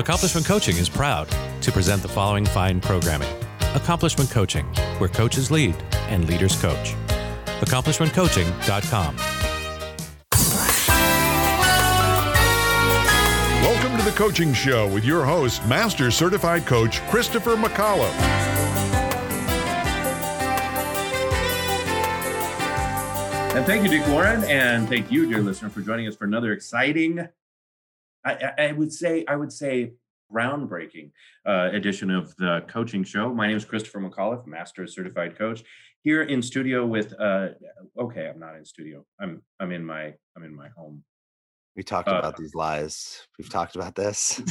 [0.00, 1.28] Accomplishment Coaching is proud
[1.60, 3.28] to present the following fine programming
[3.74, 4.64] Accomplishment Coaching,
[4.96, 5.76] where coaches lead
[6.08, 6.94] and leaders coach.
[7.60, 9.16] AccomplishmentCoaching.com.
[13.62, 18.08] Welcome to the Coaching Show with your host, Master Certified Coach Christopher McAuliffe.
[23.54, 26.52] And thank you, Dick Warren, and thank you, dear listener, for joining us for another
[26.52, 27.28] exciting.
[28.24, 29.92] I, I would say, I would say,
[30.32, 31.10] groundbreaking
[31.46, 33.32] uh, edition of the Coaching Show.
[33.34, 35.64] My name is Christopher McAuliffe, Master Certified Coach,
[36.02, 37.14] here in studio with.
[37.18, 37.48] Uh,
[37.98, 39.04] okay, I'm not in studio.
[39.20, 41.02] I'm I'm in my I'm in my home.
[41.76, 43.26] We talked Uh, about these lies.
[43.38, 44.40] We've talked about this.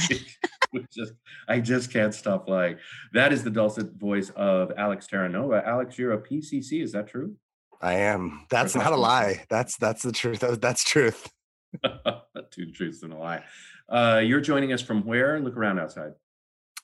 [0.92, 1.14] Just,
[1.48, 2.76] I just can't stop lying.
[3.12, 5.66] That is the dulcet voice of Alex Terranova.
[5.66, 6.80] Alex, you're a PCC.
[6.80, 7.34] Is that true?
[7.82, 8.46] I am.
[8.50, 9.44] That's not a lie.
[9.50, 10.38] That's that's the truth.
[10.60, 11.28] That's truth.
[12.50, 13.44] Two truths and a lie.
[13.88, 15.40] Uh, you're joining us from where?
[15.40, 16.12] Look around outside.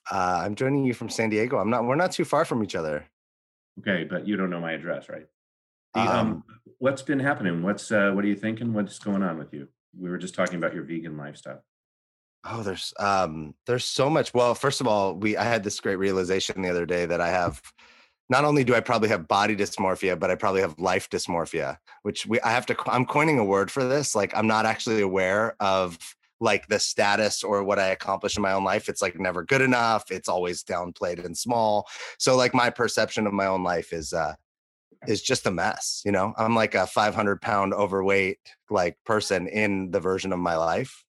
[0.09, 1.57] Uh, I'm joining you from San Diego.
[1.57, 1.85] I'm not.
[1.85, 3.05] We're not too far from each other.
[3.79, 5.25] Okay, but you don't know my address, right?
[5.93, 6.43] The, um, Um,
[6.79, 7.61] what's been happening?
[7.61, 8.73] What's uh, what are you thinking?
[8.73, 9.67] What's going on with you?
[9.99, 11.63] We were just talking about your vegan lifestyle.
[12.45, 14.33] Oh, there's um, there's so much.
[14.33, 17.29] Well, first of all, we I had this great realization the other day that I
[17.29, 17.61] have.
[18.29, 22.25] Not only do I probably have body dysmorphia, but I probably have life dysmorphia, which
[22.25, 24.15] we I have to I'm coining a word for this.
[24.15, 25.97] Like I'm not actually aware of
[26.39, 28.89] like the status or what I accomplish in my own life.
[28.89, 30.11] It's like never good enough.
[30.11, 31.87] It's always downplayed and small.
[32.19, 34.35] So like my perception of my own life is uh
[35.07, 36.01] is just a mess.
[36.05, 40.55] You know, I'm like a 500 pound overweight like person in the version of my
[40.55, 41.03] life,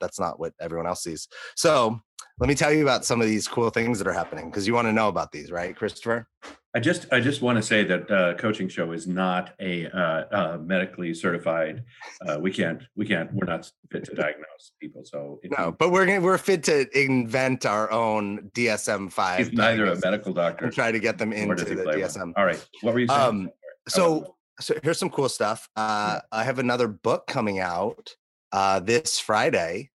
[0.00, 1.28] that's not what everyone else sees.
[1.56, 2.00] So
[2.38, 4.74] let me tell you about some of these cool things that are happening because you
[4.74, 6.26] want to know about these, right, Christopher?
[6.74, 10.24] I just I just want to say that uh, coaching show is not a uh,
[10.30, 11.82] uh, medically certified.
[12.24, 15.02] Uh, we can't we can't we're not fit to diagnose people.
[15.04, 19.38] So No, you- but we're gonna we're fit to invent our own DSM five.
[19.48, 20.66] he's neither a medical doctor.
[20.66, 22.08] and try to get them into the play one.
[22.08, 22.32] DSM.
[22.36, 23.20] All right, what were you saying?
[23.20, 23.50] Um,
[23.88, 25.68] So so here's some cool stuff.
[25.74, 28.14] Uh, I have another book coming out
[28.52, 29.90] uh, this Friday.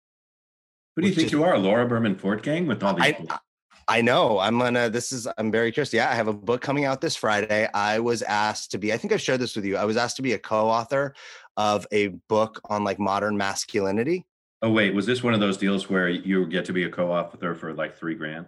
[0.95, 3.03] Who do you think is- you are, Laura Berman Fortgang, with all these?
[3.03, 3.39] I,
[3.87, 4.39] I know.
[4.39, 4.89] I'm gonna.
[4.89, 5.27] This is.
[5.37, 5.93] I'm very curious.
[5.93, 7.69] Yeah, I have a book coming out this Friday.
[7.73, 8.91] I was asked to be.
[8.93, 9.77] I think I've shared this with you.
[9.77, 11.13] I was asked to be a co-author
[11.57, 14.25] of a book on like modern masculinity.
[14.61, 17.53] oh wait, was this one of those deals where you get to be a co-author
[17.53, 18.47] for like three grand?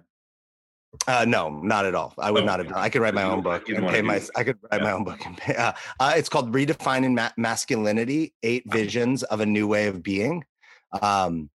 [1.08, 2.14] Uh, no, not at all.
[2.18, 2.78] I would Oh, not have done.
[2.78, 4.22] I could write my own book and pay my.
[4.36, 5.56] I could write my own book and pay.
[5.56, 10.44] Uh, uh, it's called "Redefining Ma- Masculinity: Eight Visions of a New Way of Being,"
[11.02, 11.50] um,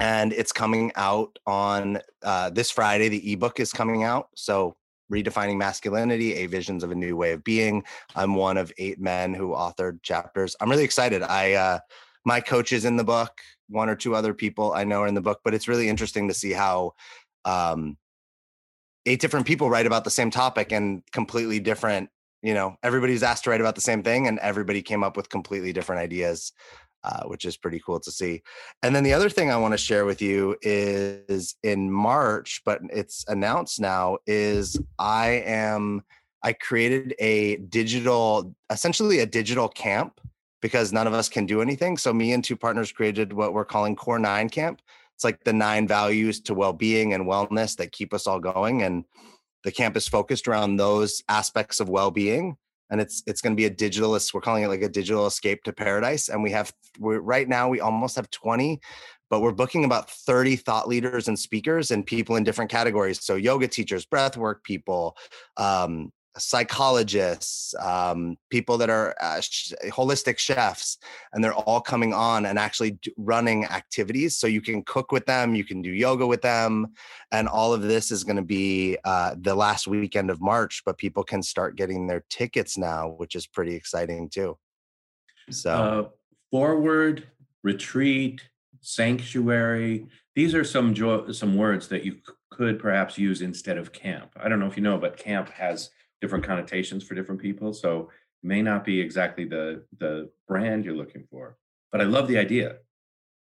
[0.00, 3.08] and it's coming out on uh, this Friday.
[3.08, 4.28] The ebook is coming out.
[4.34, 4.76] So,
[5.10, 7.84] "Redefining Masculinity: Eight Visions of a New Way of Being."
[8.16, 10.56] I'm one of eight men who authored chapters.
[10.60, 11.22] I'm really excited.
[11.22, 11.78] I uh,
[12.24, 13.32] my coach is in the book.
[13.70, 16.28] One or two other people I know are in the book, but it's really interesting
[16.28, 16.92] to see how.
[17.44, 17.96] Um,
[19.08, 22.10] eight different people write about the same topic and completely different
[22.42, 25.28] you know everybody's asked to write about the same thing and everybody came up with
[25.28, 26.52] completely different ideas
[27.04, 28.42] uh, which is pretty cool to see.
[28.82, 32.80] And then the other thing i want to share with you is in march but
[32.90, 36.02] it's announced now is i am
[36.42, 40.20] i created a digital essentially a digital camp
[40.60, 41.96] because none of us can do anything.
[41.96, 44.82] So me and two partners created what we're calling core nine camp
[45.18, 49.04] it's like the nine values to well-being and wellness that keep us all going and
[49.64, 52.56] the camp is focused around those aspects of well-being
[52.88, 55.64] and it's it's going to be a digital we're calling it like a digital escape
[55.64, 58.80] to paradise and we have right now we almost have 20
[59.28, 63.22] but we're booking about 30 thought leaders and speakers and people in different categories.
[63.22, 65.16] So yoga teachers breath work people
[65.56, 70.98] um, psychologists, um, people that are uh, sh- holistic chefs,
[71.32, 74.36] and they're all coming on and actually d- running activities.
[74.36, 76.88] So you can cook with them, you can do yoga with them,
[77.32, 80.82] and all of this is going to be uh, the last weekend of March.
[80.86, 84.56] But people can start getting their tickets now, which is pretty exciting too.
[85.50, 86.08] So Uh,
[86.50, 87.26] forward,
[87.62, 88.42] retreat,
[88.80, 90.06] sanctuary.
[90.34, 92.18] These are some jo- some words that you
[92.50, 94.30] could perhaps use instead of camp.
[94.36, 98.10] I don't know if you know, but camp has different connotations for different people, so
[98.42, 101.56] it may not be exactly the the brand you're looking for.
[101.92, 102.76] But I love the idea.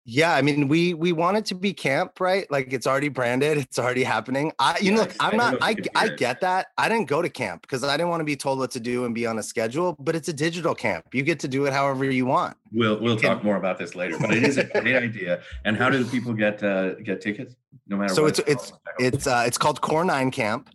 [0.05, 2.51] Yeah, I mean, we we want it to be camp, right?
[2.51, 4.51] Like it's already branded, it's already happening.
[4.59, 5.57] I, you Yeah, know, I- look, I I'm not.
[5.63, 6.69] I I get that.
[6.77, 9.05] I didn't go to camp because I didn't want to be told what to do
[9.05, 9.95] and be on a schedule.
[10.01, 11.07] But it's a digital camp.
[11.13, 12.57] You get to do it however you want.
[12.73, 15.43] We'll we'll talk more about this later, but it is a great idea.
[15.65, 17.55] And how do people get uh, get tickets?
[17.87, 19.15] No matter So it's it's called, I hope.
[19.15, 20.69] it's uh, it's called Core Nine Camp.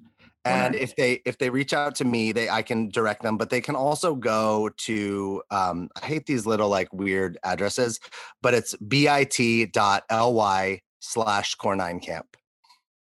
[0.47, 3.49] And if they if they reach out to me, they I can direct them, but
[3.49, 7.99] they can also go to um I hate these little like weird addresses,
[8.41, 12.37] but it's bit.ly slash core nine camp.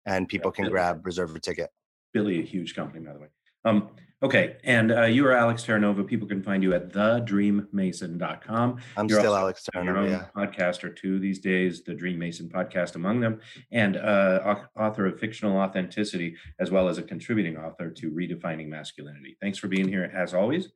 [0.05, 1.71] And people can grab reserve a ticket.
[2.13, 3.29] Billy, a huge company, by the way.
[3.65, 3.91] Um,
[4.23, 4.57] okay.
[4.65, 6.07] And uh, you are Alex Terranova.
[6.07, 8.79] People can find you at thedreammason.com.
[8.97, 10.11] I'm You're still Alex on your own Terranova.
[10.37, 10.47] Yeah.
[10.47, 13.41] podcast or two these days, the Dream Mason podcast among them,
[13.71, 19.37] and uh, author of Fictional Authenticity, as well as a contributing author to Redefining Masculinity.
[19.41, 20.69] Thanks for being here as always.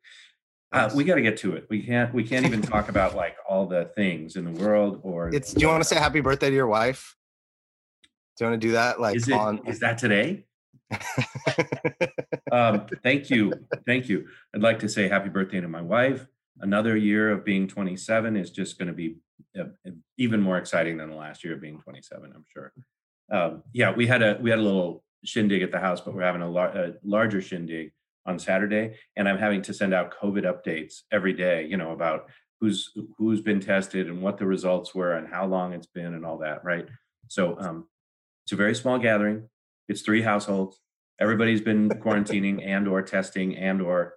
[0.72, 1.66] Uh, we got to get to it.
[1.70, 2.12] We can't.
[2.12, 5.00] We can't even talk about like all the things in the world.
[5.02, 5.54] Or It's.
[5.54, 7.16] Do you want to say happy birthday to your wife?
[8.36, 9.00] Do you want to do that?
[9.00, 9.34] Like Is it?
[9.34, 9.66] on.
[9.66, 10.44] Is that today?
[12.56, 13.52] um, thank you.
[13.86, 14.26] Thank you.
[14.54, 16.26] I'd like to say happy birthday to my wife.
[16.60, 19.16] Another year of being 27 is just going to be
[19.58, 19.64] uh,
[20.16, 22.72] even more exciting than the last year of being 27, I'm sure.
[23.30, 26.22] Um, yeah, we had a we had a little shindig at the house, but we're
[26.22, 27.92] having a, lar- a larger shindig
[28.24, 31.66] on Saturday, and I'm having to send out COVID updates every day.
[31.66, 32.30] You know about
[32.60, 36.24] who's who's been tested and what the results were and how long it's been and
[36.24, 36.64] all that.
[36.64, 36.86] Right.
[37.28, 37.88] So um,
[38.44, 39.48] it's a very small gathering.
[39.88, 40.80] It's three households.
[41.20, 44.14] Everybody's been quarantining and or testing and or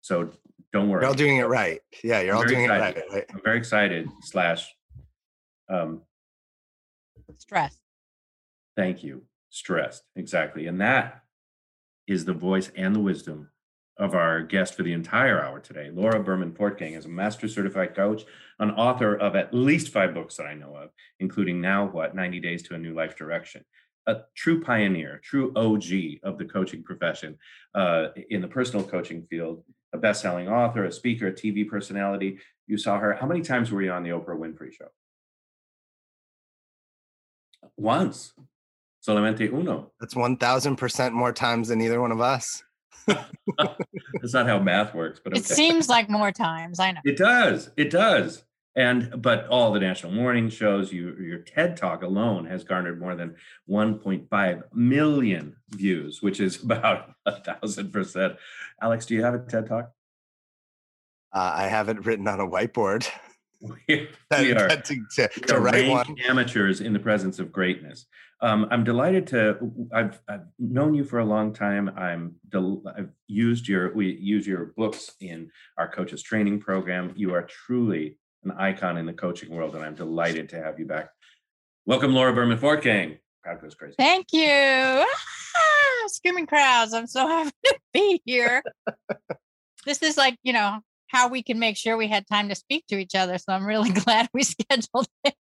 [0.00, 0.30] so
[0.72, 1.02] don't worry.
[1.02, 1.80] You're all doing it right.
[2.02, 3.02] Yeah, you're I'm all very doing it excited.
[3.08, 3.14] right.
[3.14, 3.24] right?
[3.34, 4.08] I'm very excited.
[4.22, 4.68] Slash,
[5.68, 6.02] um,
[7.38, 7.76] Stress.
[8.76, 9.22] thank you.
[9.50, 11.22] Stressed exactly, and that
[12.06, 13.50] is the voice and the wisdom
[13.98, 15.90] of our guest for the entire hour today.
[15.92, 18.22] Laura Berman Fortgang is a master certified coach,
[18.58, 22.40] an author of at least five books that I know of, including Now What 90
[22.40, 23.64] Days to a New Life Direction.
[24.06, 27.38] A true pioneer, true OG of the coaching profession
[27.74, 29.62] uh, in the personal coaching field,
[29.92, 32.38] a best selling author, a speaker, a TV personality.
[32.66, 33.14] You saw her.
[33.14, 34.88] How many times were you on the Oprah Winfrey show?
[37.76, 38.32] Once.
[39.06, 39.92] Solamente uno.
[39.98, 42.62] That's one thousand percent more times than either one of us.
[43.06, 45.40] That's not how math works, but okay.
[45.40, 46.78] It seems like more times.
[46.78, 47.00] I know.
[47.04, 47.70] It does.
[47.76, 48.44] It does.
[48.76, 53.16] And but all the national morning shows, you your TED talk alone has garnered more
[53.16, 53.34] than
[53.68, 58.34] 1.5 million views, which is about a thousand percent.
[58.80, 59.90] Alex, do you have a TED talk?
[61.32, 63.08] Uh, I have it written on a whiteboard.
[63.60, 63.76] We,
[64.30, 66.16] we are, to, to, we to are write rank one.
[66.28, 68.06] amateurs in the presence of greatness.
[68.40, 69.58] Um, I'm delighted to.
[69.92, 71.90] I've I've known you for a long time.
[71.96, 72.36] I'm.
[72.48, 73.92] Del, I've used your.
[73.92, 77.12] We use your books in our coaches training program.
[77.16, 80.86] You are truly an icon in the coaching world, and I'm delighted to have you
[80.86, 81.10] back.
[81.86, 83.18] Welcome, Laura Berman Fortgang.
[83.42, 83.94] Crowd goes crazy.
[83.98, 84.46] Thank you.
[84.46, 85.06] Ah,
[86.06, 86.92] screaming crowds.
[86.92, 88.62] I'm so happy to be here.
[89.86, 92.86] this is like, you know, how we can make sure we had time to speak
[92.88, 93.38] to each other.
[93.38, 95.34] So I'm really glad we scheduled it.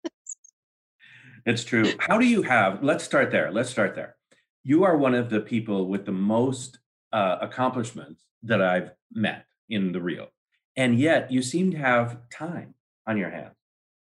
[1.44, 1.92] It's true.
[1.98, 2.82] How do you have?
[2.82, 3.50] Let's start there.
[3.50, 4.16] Let's start there.
[4.64, 6.78] You are one of the people with the most
[7.12, 10.28] uh, accomplishments that I've met in the real,
[10.76, 12.74] and yet you seem to have time
[13.08, 13.54] on your hands.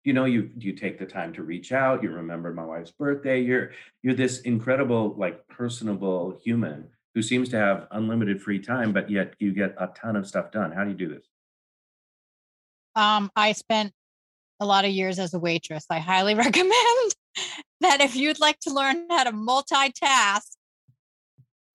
[0.06, 2.04] You know, you you take the time to reach out.
[2.04, 3.42] You remember my wife's birthday.
[3.42, 9.10] You're you're this incredible, like personable human who seems to have unlimited free time, but
[9.10, 10.72] yet you get a ton of stuff done.
[10.72, 11.26] How do you do this?
[12.96, 13.94] Um, I spent
[14.60, 15.86] a lot of years as a waitress.
[15.90, 17.16] I highly recommend
[17.82, 20.48] that if you'd like to learn how to multitask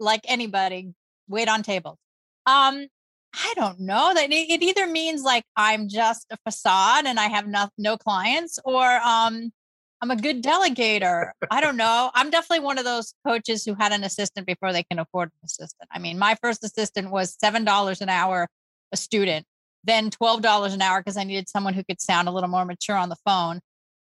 [0.01, 0.93] like anybody,
[1.29, 1.99] wait on tables.
[2.47, 2.89] Um,
[3.35, 7.27] I don't know that it, it either means like I'm just a facade and I
[7.27, 9.53] have no, no clients or um
[10.01, 11.33] I'm a good delegator.
[11.51, 12.11] I don't know.
[12.15, 15.41] I'm definitely one of those coaches who had an assistant before they can afford an
[15.45, 15.89] assistant.
[15.91, 18.49] I mean, my first assistant was $7 an hour
[18.93, 19.45] a student,
[19.85, 22.97] then $12 an hour because I needed someone who could sound a little more mature
[22.97, 23.61] on the phone.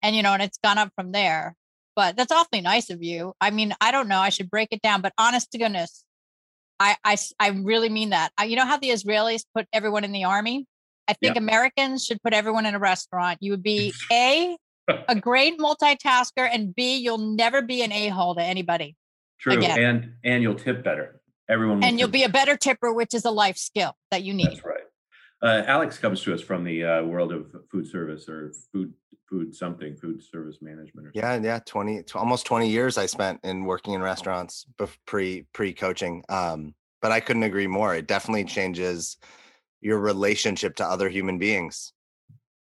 [0.04, 1.56] And you know, and it's gone up from there.
[1.96, 3.34] But that's awfully nice of you.
[3.42, 4.20] I mean, I don't know.
[4.20, 6.04] I should break it down, but honest to goodness,
[6.80, 8.32] I, I, I really mean that.
[8.38, 10.66] I, you know how the Israelis put everyone in the army?
[11.08, 13.38] I think Americans should put everyone in a restaurant.
[13.42, 14.58] You would be A,
[15.08, 18.96] a great multitasker, and B, you'll never be an a hole to anybody.
[19.40, 19.80] True, Again.
[19.80, 21.22] and and you'll tip better.
[21.50, 24.48] Everyone, And you'll be a better tipper, which is a life skill that you need.
[24.48, 24.84] That's right.
[25.42, 28.92] Uh, Alex comes to us from the uh, world of food service or food
[29.30, 31.08] food something food service management.
[31.08, 34.66] Or Yeah, yeah, 20 tw- almost 20 years I spent in working in restaurants
[35.06, 36.24] pre pre coaching.
[36.30, 37.96] Um, but I couldn't agree more.
[37.96, 39.18] It definitely changes
[39.82, 41.94] your relationship to other human beings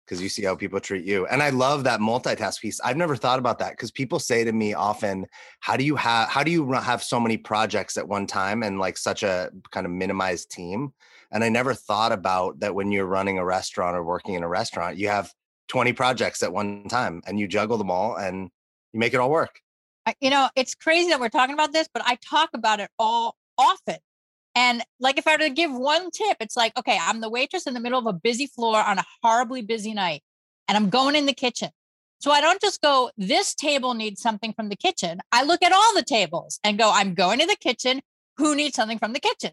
[0.04, 1.26] because you see how people treat you.
[1.26, 2.80] And I love that multitask piece.
[2.80, 5.26] I've never thought about that because people say to me often,
[5.60, 8.78] "How do you have how do you have so many projects at one time and
[8.78, 10.92] like such a kind of minimized team?"
[11.30, 14.48] And I never thought about that when you're running a restaurant or working in a
[14.48, 15.32] restaurant, you have
[15.68, 18.50] 20 projects at one time and you juggle them all and
[18.92, 19.60] you make it all work.
[20.20, 23.36] You know, it's crazy that we're talking about this, but I talk about it all
[23.56, 23.96] often.
[24.54, 27.66] And like, if I were to give one tip, it's like, okay, I'm the waitress
[27.66, 30.22] in the middle of a busy floor on a horribly busy night,
[30.68, 31.70] and I'm going in the kitchen.
[32.20, 35.20] So I don't just go, this table needs something from the kitchen.
[35.32, 38.00] I look at all the tables and go, I'm going to the kitchen.
[38.36, 39.50] Who needs something from the kitchen?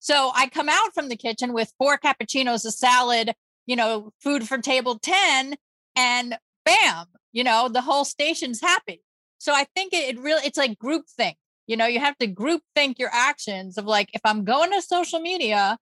[0.00, 3.34] So I come out from the kitchen with four cappuccinos, a salad,
[3.68, 5.54] you know, food for table 10,
[5.94, 9.00] and bam, you know, the whole station's happy.
[9.38, 11.36] So I think it, it really, it's like group think.
[11.68, 14.82] You know, you have to group think your actions of like, if I'm going to
[14.82, 15.78] social media,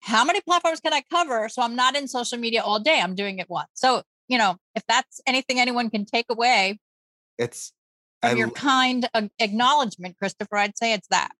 [0.00, 1.48] how many platforms can I cover?
[1.48, 3.00] So I'm not in social media all day.
[3.00, 3.68] I'm doing it once.
[3.74, 6.78] So you know, if that's anything anyone can take away,
[7.38, 7.72] it's
[8.22, 9.08] I, your kind
[9.38, 11.30] acknowledgement, Christopher, I'd say it's that.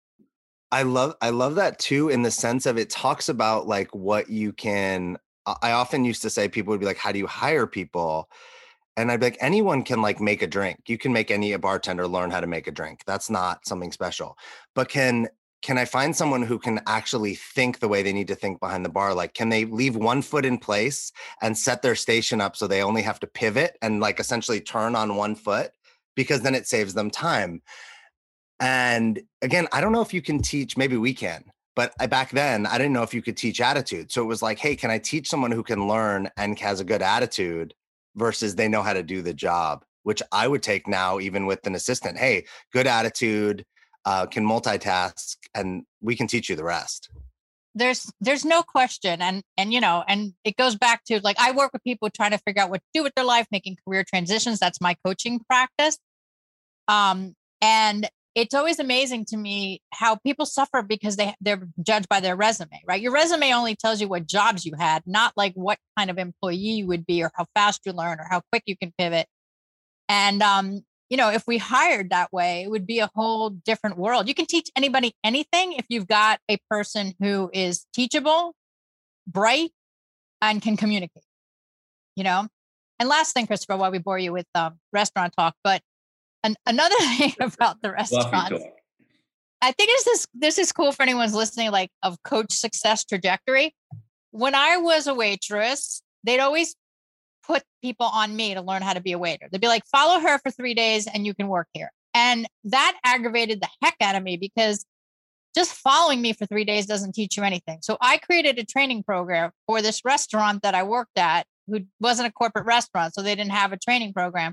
[0.71, 4.29] I love I love that too in the sense of it talks about like what
[4.29, 5.19] you can
[5.63, 8.29] I often used to say people would be like how do you hire people
[8.97, 11.59] and I'd be like anyone can like make a drink you can make any a
[11.59, 14.37] bartender learn how to make a drink that's not something special
[14.75, 15.29] but can
[15.63, 18.85] can I find someone who can actually think the way they need to think behind
[18.85, 19.13] the bar?
[19.13, 21.11] Like, can they leave one foot in place
[21.43, 24.95] and set their station up so they only have to pivot and like essentially turn
[24.95, 25.73] on one foot?
[26.15, 27.63] Because then it saves them time.
[28.61, 31.45] And again, I don't know if you can teach, maybe we can,
[31.79, 34.11] but I, back then I didn't know if you could teach attitude.
[34.11, 36.85] So it was like, hey, can I teach someone who can learn and has a
[36.85, 37.73] good attitude
[38.17, 41.65] versus they know how to do the job, which I would take now, even with
[41.69, 42.19] an assistant.
[42.19, 43.65] Hey, good attitude
[44.05, 47.11] uh, can multitask and we can teach you the rest
[47.75, 51.53] there's there's no question and and you know and it goes back to like i
[51.53, 54.03] work with people trying to figure out what to do with their life making career
[54.03, 55.99] transitions that's my coaching practice
[56.89, 58.09] um and
[58.39, 62.81] it's always amazing to me how people suffer because they they're judged by their resume
[62.87, 66.19] right your resume only tells you what jobs you had not like what kind of
[66.19, 69.27] employee you would be or how fast you learn or how quick you can pivot
[70.09, 73.97] and um you know, if we hired that way, it would be a whole different
[73.97, 74.29] world.
[74.29, 78.55] You can teach anybody anything if you've got a person who is teachable,
[79.27, 79.71] bright,
[80.43, 81.25] and can communicate,
[82.15, 82.49] you know?
[82.99, 85.81] And last thing, Christopher, while we bore you with um, restaurant talk, but
[86.45, 88.65] an, another thing about the restaurants,
[89.61, 93.75] I think this is this is cool for anyone's listening, like of coach success trajectory.
[94.31, 96.77] When I was a waitress, they'd always
[97.47, 99.49] put people on me to learn how to be a waiter.
[99.51, 101.91] They'd be like, follow her for three days and you can work here.
[102.15, 104.85] And that aggravated the heck out of me because
[105.55, 107.79] just following me for three days doesn't teach you anything.
[107.83, 112.29] So I created a training program for this restaurant that I worked at, who wasn't
[112.29, 113.15] a corporate restaurant.
[113.15, 114.53] So they didn't have a training program.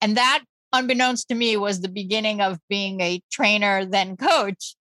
[0.00, 4.76] And that, unbeknownst to me, was the beginning of being a trainer, then coach,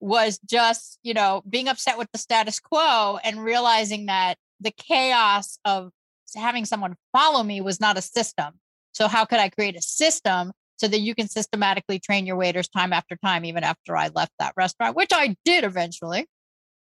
[0.00, 5.58] was just, you know, being upset with the status quo and realizing that the chaos
[5.64, 5.90] of
[6.36, 8.54] having someone follow me was not a system.
[8.92, 12.68] So how could I create a system so that you can systematically train your waiters
[12.68, 16.26] time after time, even after I left that restaurant, which I did eventually.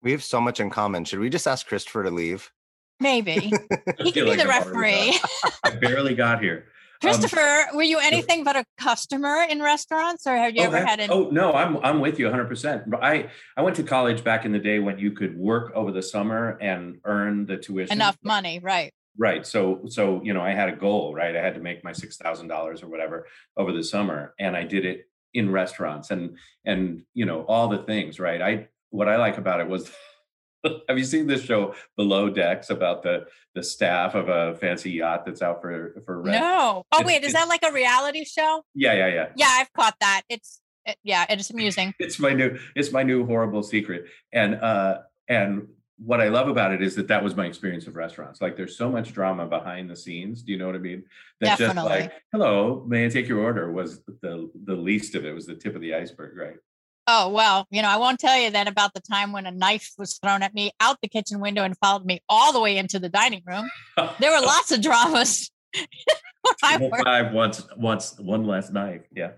[0.01, 1.05] We have so much in common.
[1.05, 2.51] Should we just ask Christopher to leave?
[2.99, 3.51] Maybe
[3.97, 5.17] he can be like the referee.
[5.63, 6.67] I barely got here.
[7.01, 10.65] Um, Christopher, um, were you anything but a customer in restaurants, or have you oh,
[10.65, 10.99] ever had?
[10.99, 12.47] Any- oh no, I'm I'm with you 100.
[12.47, 15.91] percent I I went to college back in the day when you could work over
[15.91, 18.91] the summer and earn the tuition enough money, right?
[19.17, 19.45] Right.
[19.45, 21.35] So so you know, I had a goal, right?
[21.35, 24.63] I had to make my six thousand dollars or whatever over the summer, and I
[24.63, 28.41] did it in restaurants and and you know all the things, right?
[28.41, 29.89] I what I like about it was.
[30.87, 33.25] have you seen this show Below Decks about the
[33.55, 36.41] the staff of a fancy yacht that's out for for rent?
[36.41, 36.83] No.
[36.91, 38.63] Oh wait, is that like a reality show?
[38.75, 39.29] Yeah, yeah, yeah.
[39.35, 40.23] Yeah, I've caught that.
[40.29, 41.93] It's it, yeah, it's amusing.
[41.99, 44.05] it's my new it's my new horrible secret.
[44.33, 47.95] And uh and what I love about it is that that was my experience of
[47.95, 48.41] restaurants.
[48.41, 50.41] Like there's so much drama behind the scenes.
[50.43, 51.03] Do you know what I mean?
[51.41, 51.89] That Definitely.
[51.89, 55.45] just like, hello, may I take your order was the the least of it was
[55.45, 56.57] the tip of the iceberg, right?
[57.11, 59.93] Oh well, you know, I won't tell you then about the time when a knife
[59.97, 62.99] was thrown at me out the kitchen window and followed me all the way into
[62.99, 63.67] the dining room.
[64.19, 65.49] there were lots of dramas.
[66.61, 69.01] Five once once one last knife.
[69.11, 69.31] Yeah.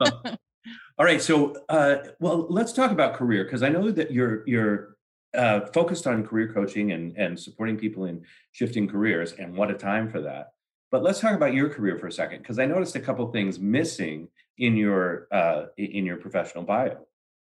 [0.00, 1.22] all right.
[1.22, 4.96] So uh well let's talk about career because I know that you're you're
[5.32, 9.74] uh, focused on career coaching and, and supporting people in shifting careers, and what a
[9.74, 10.48] time for that.
[10.90, 13.60] But let's talk about your career for a second, because I noticed a couple things
[13.60, 14.26] missing
[14.60, 16.98] in your uh, in your professional bio.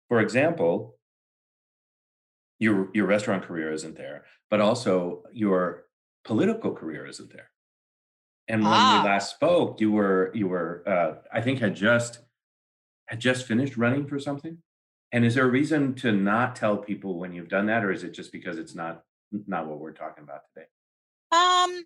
[0.07, 0.95] For example,
[2.59, 5.85] your your restaurant career isn't there, but also your
[6.23, 7.49] political career isn't there.
[8.47, 9.01] And when ah.
[9.01, 12.19] we last spoke, you were you were uh, I think had just
[13.07, 14.59] had just finished running for something.
[15.11, 18.03] And is there a reason to not tell people when you've done that, or is
[18.03, 19.03] it just because it's not
[19.47, 20.67] not what we're talking about today?
[21.31, 21.83] Um,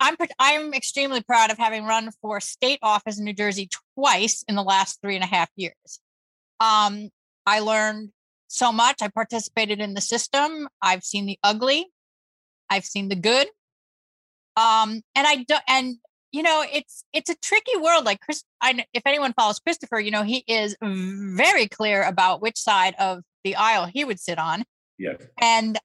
[0.00, 4.54] I'm I'm extremely proud of having run for state office in New Jersey twice in
[4.54, 6.00] the last three and a half years.
[6.60, 7.10] Um,
[7.46, 8.10] I learned
[8.48, 9.02] so much.
[9.02, 10.68] I participated in the system.
[10.82, 11.86] I've seen the ugly.
[12.68, 13.48] I've seen the good.
[14.56, 15.62] Um, and I don't.
[15.68, 15.96] and
[16.32, 18.04] you know, it's it's a tricky world.
[18.04, 22.58] Like Chris, I, if anyone follows Christopher, you know, he is very clear about which
[22.58, 24.64] side of the aisle he would sit on.
[24.98, 25.22] Yes.
[25.40, 25.78] And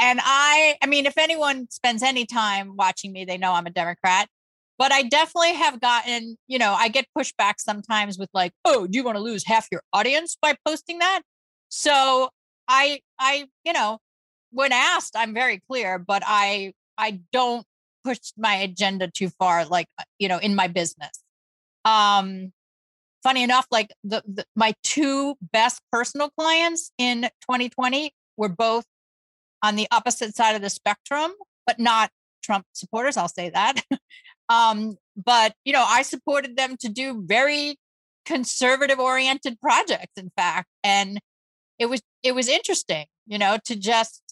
[0.00, 3.70] and I, I mean, if anyone spends any time watching me, they know I'm a
[3.70, 4.28] Democrat.
[4.78, 8.96] But I definitely have gotten, you know, I get pushback sometimes with like, oh, do
[8.96, 11.20] you want to lose half your audience by posting that?
[11.68, 12.30] So
[12.66, 13.98] I, I, you know,
[14.52, 17.66] when asked, I'm very clear, but I, I don't
[18.02, 21.22] push my agenda too far, like, uh, you know, in my business.
[21.84, 22.52] Um,
[23.22, 28.86] funny enough, like the, the my two best personal clients in 2020 were both
[29.62, 31.32] on the opposite side of the spectrum,
[31.66, 32.10] but not
[32.42, 33.16] Trump supporters.
[33.16, 33.82] I'll say that.
[34.48, 37.78] um, but you know, I supported them to do very
[38.24, 41.20] conservative oriented projects, in fact, and
[41.78, 44.22] it was it was interesting, you know, to just.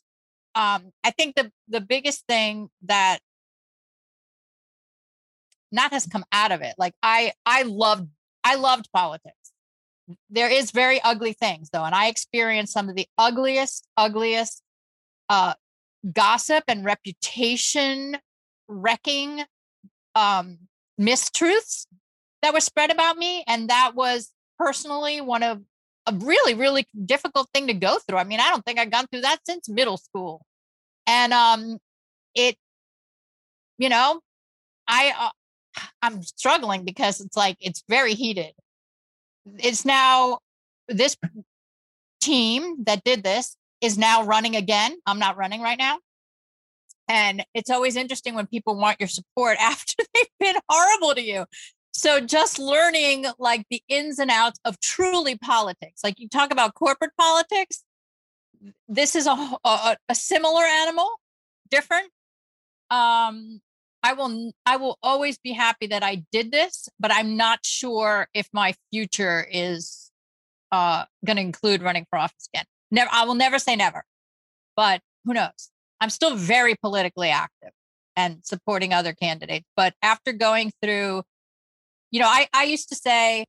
[0.55, 3.19] Um, I think the the biggest thing that
[5.71, 6.75] not has come out of it.
[6.79, 8.09] Like I I loved
[8.45, 9.35] I loved politics.
[10.31, 14.63] There is very ugly things though, and I experienced some of the ugliest, ugliest
[15.29, 15.55] uh,
[16.13, 18.17] gossip and reputation
[18.69, 19.43] wrecking
[20.15, 20.59] um,
[21.01, 21.87] mistruths
[22.43, 23.45] that were spread about me.
[23.47, 25.63] And that was personally one of
[26.07, 28.19] a really, really difficult thing to go through.
[28.19, 30.45] I mean, I don't think I've gone through that since middle school.
[31.07, 31.79] And um,
[32.35, 32.57] it,
[33.77, 34.21] you know,
[34.87, 38.53] I, uh, I'm struggling because it's like, it's very heated.
[39.59, 40.39] It's now
[40.89, 41.17] this
[42.21, 44.97] team that did this is now running again.
[45.07, 45.99] I'm not running right now.
[47.09, 51.47] And it's always interesting when people want your support after they've been horrible to you.
[51.93, 56.03] So just learning like the ins and outs of truly politics.
[56.05, 57.83] Like you talk about corporate politics,
[58.89, 61.09] this is a a, a similar animal,
[61.71, 62.11] different.
[62.91, 63.61] Um
[64.03, 68.29] I will I will always be happy that I did this, but I'm not sure
[68.33, 70.11] if my future is
[70.71, 72.67] uh going to include running for office again.
[72.90, 74.05] Never, I will never say never,
[74.77, 75.70] but who knows?
[76.01, 77.70] I'm still very politically active
[78.16, 79.66] and supporting other candidates.
[79.77, 81.22] But after going through,
[82.11, 83.46] you know, I, I used to say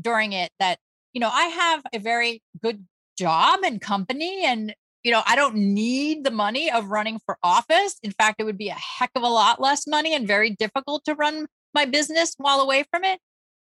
[0.00, 0.78] during it that,
[1.12, 2.84] you know, I have a very good
[3.16, 7.96] job and company and you know, I don't need the money of running for office.
[8.02, 11.04] In fact, it would be a heck of a lot less money and very difficult
[11.04, 13.20] to run my business while away from it.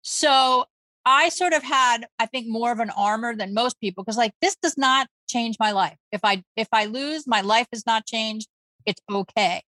[0.03, 0.67] So
[1.07, 4.33] I sort of had, I think, more of an armor than most people because like
[4.43, 5.97] this does not change my life.
[6.11, 8.49] If I if I lose, my life is not changed.
[8.85, 9.63] It's okay.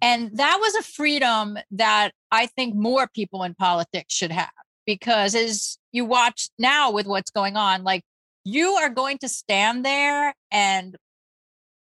[0.00, 4.50] And that was a freedom that I think more people in politics should have
[4.86, 8.02] because as you watch now with what's going on, like
[8.44, 10.96] you are going to stand there and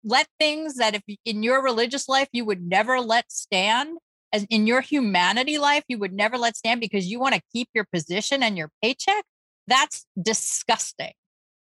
[0.04, 3.98] let things that if in your religious life you would never let stand
[4.32, 7.68] as in your humanity life you would never let stand because you want to keep
[7.74, 9.24] your position and your paycheck?
[9.66, 11.12] That's disgusting.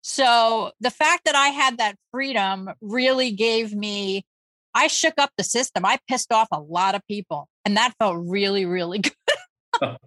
[0.01, 4.25] So the fact that i had that freedom really gave me
[4.73, 5.85] i shook up the system.
[5.85, 8.99] I pissed off a lot of people and that felt really really
[9.81, 9.97] good.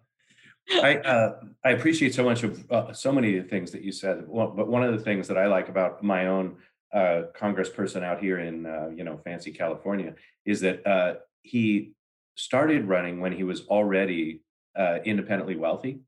[0.70, 3.92] I uh, I appreciate so much of uh, so many of the things that you
[3.92, 4.24] said.
[4.26, 6.56] Well, but one of the things that I like about my own
[6.92, 11.92] uh, congressperson out here in uh, you know fancy California is that uh, he
[12.36, 14.42] started running when he was already
[14.76, 16.00] uh, independently wealthy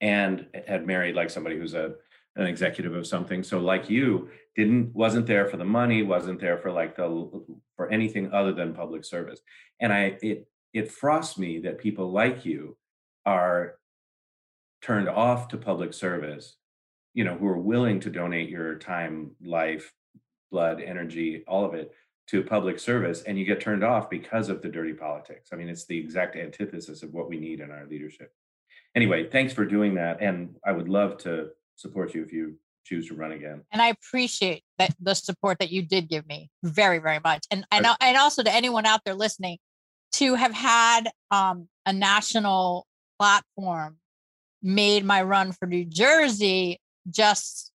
[0.00, 1.94] and had married like somebody who's a
[2.36, 3.44] an executive of something.
[3.44, 7.08] So like you didn't wasn't there for the money wasn't there for like the
[7.76, 9.40] for anything other than public service.
[9.80, 12.76] And i it it frosts me that people like you
[13.24, 13.76] are
[14.82, 16.56] turned off to public service
[17.14, 19.92] you know who are willing to donate your time life
[20.50, 21.92] blood energy all of it
[22.26, 25.50] to public service and you get turned off because of the dirty politics.
[25.52, 28.32] I mean, it's the exact antithesis of what we need in our leadership.
[28.94, 30.20] Anyway, thanks for doing that.
[30.20, 33.62] And I would love to support you if you choose to run again.
[33.72, 37.44] And I appreciate that the support that you did give me very, very much.
[37.50, 39.58] And and, and also to anyone out there listening,
[40.12, 42.86] to have had um, a national
[43.18, 43.96] platform
[44.62, 47.72] made my run for New Jersey just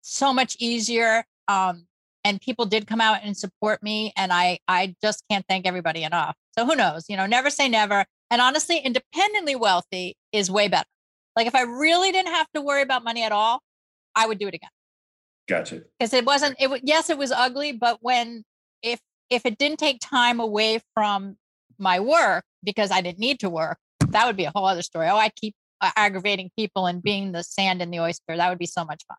[0.00, 1.24] so much easier.
[1.48, 1.86] Um,
[2.24, 6.04] and people did come out and support me and i i just can't thank everybody
[6.04, 6.36] enough.
[6.58, 8.04] So who knows you know never say never.
[8.30, 10.88] And honestly independently wealthy is way better.
[11.36, 13.60] Like if i really didn't have to worry about money at all
[14.14, 14.70] i would do it again.
[15.48, 15.82] Gotcha.
[15.98, 18.44] Because it wasn't it yes it was ugly but when
[18.82, 21.36] if if it didn't take time away from
[21.78, 25.08] my work because i didn't need to work that would be a whole other story.
[25.08, 28.36] Oh i keep uh, aggravating people and being the sand in the oyster.
[28.36, 29.16] That would be so much fun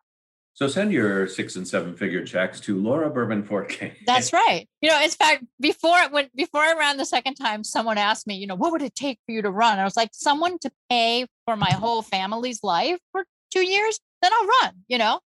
[0.54, 3.92] So send your six and seven figure checks to Laura Berman Fortgang.
[4.06, 4.68] That's right.
[4.80, 8.36] You know, in fact, before when before I ran the second time, someone asked me,
[8.36, 9.80] you know, what would it take for you to run?
[9.80, 14.30] I was like, someone to pay for my whole family's life for two years, then
[14.32, 14.74] I'll run.
[14.86, 15.20] You know,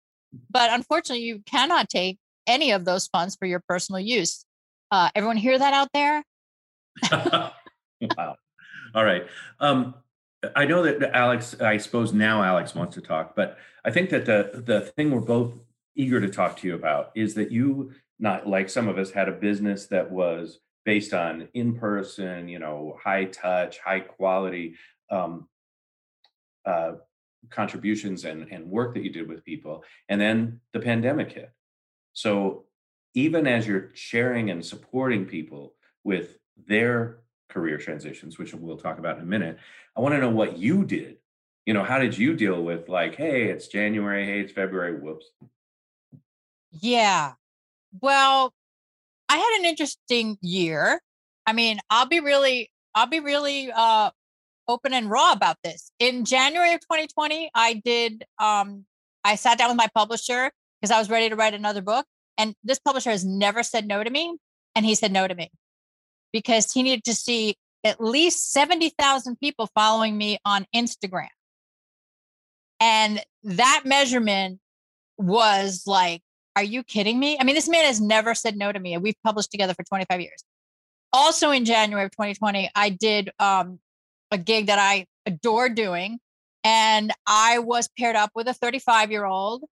[0.50, 4.46] but unfortunately, you cannot take any of those funds for your personal use.
[4.92, 6.24] Uh, everyone hear that out there?
[7.12, 8.36] wow.
[8.96, 9.28] All right.
[9.60, 9.94] Um,
[10.56, 14.26] I know that Alex, I suppose now Alex wants to talk, but I think that
[14.26, 15.54] the the thing we're both
[15.96, 19.30] eager to talk to you about is that you not like some of us had
[19.30, 24.76] a business that was based on in person, you know, high touch, high quality
[25.12, 25.48] um,
[26.66, 26.94] uh,
[27.50, 31.52] contributions and and work that you did with people, and then the pandemic hit.
[32.14, 32.66] So
[33.14, 39.18] even as you're sharing and supporting people with their career transitions, which we'll talk about
[39.18, 39.58] in a minute.
[39.96, 41.18] I want to know what you did.
[41.66, 45.32] You know, how did you deal with like, hey, it's January, hey, it's February, whoops.
[46.72, 47.34] Yeah.
[48.02, 48.54] Well,
[49.30, 51.02] I had an interesting year.
[51.46, 54.12] I mean, I'll be really, I'll be really uh
[54.70, 55.92] open and raw about this.
[56.00, 58.86] In January of 2020, I did um
[59.24, 62.06] I sat down with my publisher because I was ready to write another book.
[62.38, 64.38] And this publisher has never said no to me.
[64.76, 65.50] And he said no to me
[66.32, 71.28] because he needed to see at least 70,000 people following me on Instagram.
[72.80, 74.60] And that measurement
[75.18, 76.22] was like,
[76.56, 77.38] are you kidding me?
[77.40, 78.94] I mean, this man has never said no to me.
[78.94, 80.44] And We've published together for 25 years.
[81.14, 83.80] Also in January of 2020, I did um,
[84.32, 86.20] a gig that I adore doing.
[86.64, 89.64] And I was paired up with a 35 year old.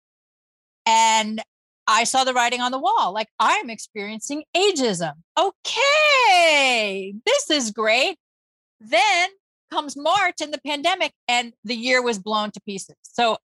[0.87, 1.43] And
[1.87, 5.15] I saw the writing on the wall like, I'm experiencing ageism.
[5.39, 8.17] Okay, this is great.
[8.81, 9.31] Then
[9.71, 12.97] comes March and the pandemic, and the year was blown to pieces.
[13.03, 13.39] So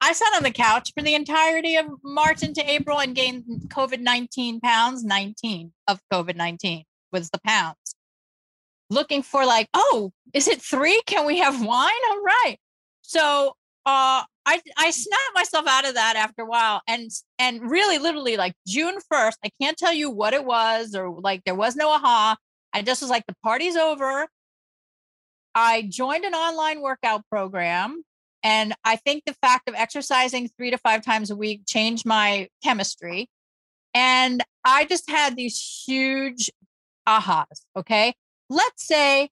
[0.00, 4.00] I sat on the couch for the entirety of March into April and gained COVID
[4.00, 7.96] 19 pounds, 19 of COVID 19 was the pounds.
[8.88, 11.00] Looking for, like, oh, is it three?
[11.06, 11.92] Can we have wine?
[12.10, 12.56] All right.
[13.02, 13.54] So
[13.86, 17.08] uh, I I snapped myself out of that after a while, and
[17.38, 21.44] and really, literally, like June first, I can't tell you what it was, or like
[21.44, 22.36] there was no aha.
[22.72, 24.26] I just was like, the party's over.
[25.54, 28.02] I joined an online workout program,
[28.42, 32.48] and I think the fact of exercising three to five times a week changed my
[32.64, 33.30] chemistry,
[33.94, 36.50] and I just had these huge
[37.08, 37.62] ahas.
[37.76, 38.14] Okay,
[38.48, 39.30] let's say,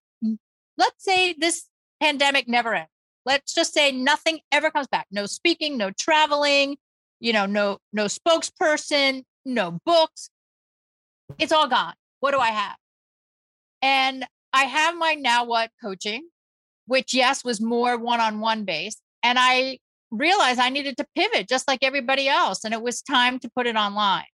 [0.76, 1.66] let's say this
[2.00, 2.97] pandemic never ends
[3.28, 5.06] let's just say nothing ever comes back.
[5.10, 6.78] No speaking no traveling
[7.20, 10.30] you know no no spokesperson no books.
[11.38, 11.94] It's all gone.
[12.20, 12.76] What do i have?
[13.82, 16.28] And i have my now what coaching
[16.86, 19.78] which yes was more one-on-one based and i
[20.10, 23.66] realized i needed to pivot just like everybody else and it was time to put
[23.66, 24.30] it online.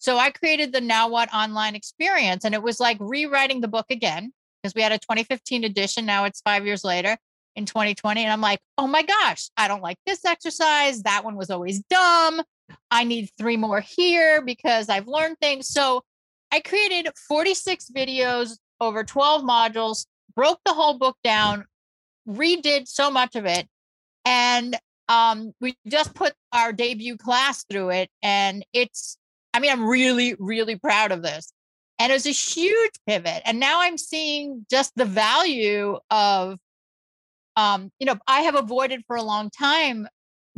[0.00, 3.86] So i created the now what online experience and it was like rewriting the book
[3.90, 7.16] again because we had a 2015 edition now it's five years later
[7.56, 8.22] in 2020.
[8.22, 11.02] And I'm like, oh my gosh, I don't like this exercise.
[11.02, 12.42] That one was always dumb.
[12.90, 15.68] I need three more here because I've learned things.
[15.68, 16.02] So
[16.50, 21.64] I created 46 videos over 12 modules, broke the whole book down,
[22.28, 23.68] redid so much of it.
[24.24, 24.76] And
[25.08, 28.10] um, we just put our debut class through it.
[28.22, 29.18] And it's,
[29.52, 31.52] I mean, I'm really, really proud of this.
[31.98, 33.42] And it was a huge pivot.
[33.44, 36.58] And now I'm seeing just the value of
[37.56, 40.08] um, you know, I have avoided for a long time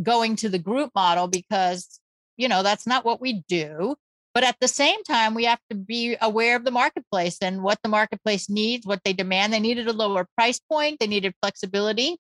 [0.03, 2.01] going to the group model because,
[2.37, 3.97] you know, that's not what we do.
[4.35, 7.79] But at the same time, we have to be aware of the marketplace and what
[7.83, 9.53] the marketplace needs, what they demand.
[9.53, 12.19] They needed a lower price point, they needed flexibility.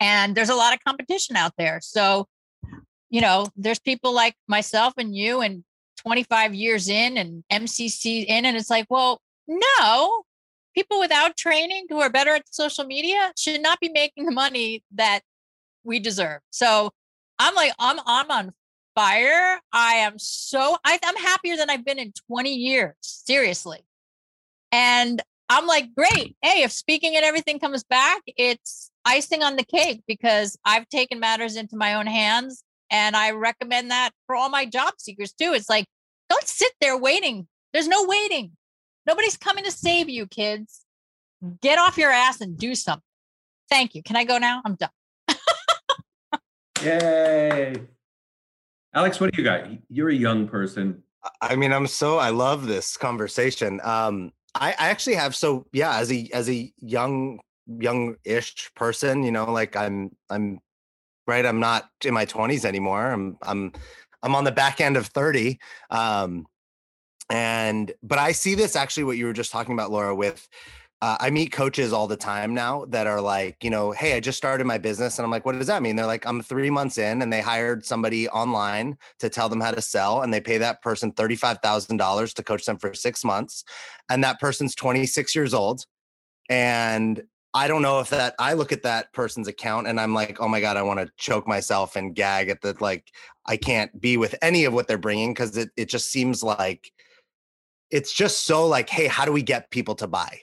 [0.00, 1.80] And there's a lot of competition out there.
[1.82, 2.26] So,
[3.10, 5.64] you know, there's people like myself and you and
[5.96, 10.24] 25 years in and MCC in, and it's like, well, no,
[10.78, 14.84] people without training who are better at social media should not be making the money
[14.94, 15.22] that
[15.82, 16.40] we deserve.
[16.50, 16.92] So
[17.40, 18.52] I'm like, I'm I'm on
[18.94, 19.58] fire.
[19.72, 22.94] I am so I, I'm happier than I've been in 20 years.
[23.00, 23.80] Seriously.
[24.70, 26.36] And I'm like, great.
[26.42, 31.18] Hey, if speaking and everything comes back, it's icing on the cake because I've taken
[31.18, 32.62] matters into my own hands.
[32.90, 35.54] And I recommend that for all my job seekers too.
[35.54, 35.86] It's like,
[36.30, 37.48] don't sit there waiting.
[37.72, 38.52] There's no waiting.
[39.08, 40.84] Nobody's coming to save you, kids.
[41.62, 43.02] Get off your ass and do something.
[43.70, 44.02] Thank you.
[44.02, 44.60] Can I go now?
[44.66, 44.90] I'm done.
[46.82, 47.74] Yay.
[48.92, 49.66] Alex, what do you got?
[49.88, 51.02] You're a young person.
[51.40, 53.80] I mean, I'm so I love this conversation.
[53.82, 59.32] Um, I, I actually have so yeah, as a as a young young-ish person, you
[59.32, 60.60] know, like I'm I'm
[61.26, 61.46] right?
[61.46, 63.10] I'm not in my 20s anymore.
[63.10, 63.72] I'm I'm
[64.22, 65.58] I'm on the back end of 30.
[65.90, 66.46] Um,
[67.30, 70.48] and but I see this actually what you were just talking about, Laura, with
[71.00, 74.20] uh, I meet coaches all the time now that are like, you know, hey, I
[74.20, 75.18] just started my business.
[75.18, 75.94] And I'm like, what does that mean?
[75.94, 79.70] They're like, I'm three months in and they hired somebody online to tell them how
[79.70, 80.22] to sell.
[80.22, 83.62] And they pay that person $35,000 to coach them for six months.
[84.10, 85.86] And that person's 26 years old.
[86.48, 87.22] And
[87.54, 90.48] I don't know if that, I look at that person's account and I'm like, oh
[90.48, 93.12] my God, I want to choke myself and gag at the, like,
[93.46, 96.92] I can't be with any of what they're bringing because it, it just seems like,
[97.90, 100.40] it's just so like, hey, how do we get people to buy?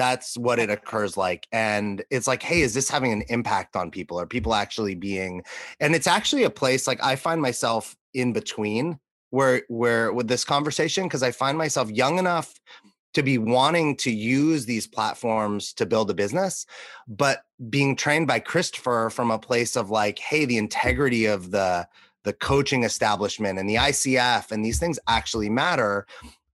[0.00, 3.90] that's what it occurs like and it's like hey is this having an impact on
[3.90, 4.18] people?
[4.18, 5.42] Are people actually being
[5.78, 8.98] and it's actually a place like i find myself in between
[9.28, 12.54] where where with this conversation because i find myself young enough
[13.12, 16.64] to be wanting to use these platforms to build a business
[17.06, 21.86] but being trained by christopher from a place of like hey the integrity of the
[22.24, 26.06] the coaching establishment and the icf and these things actually matter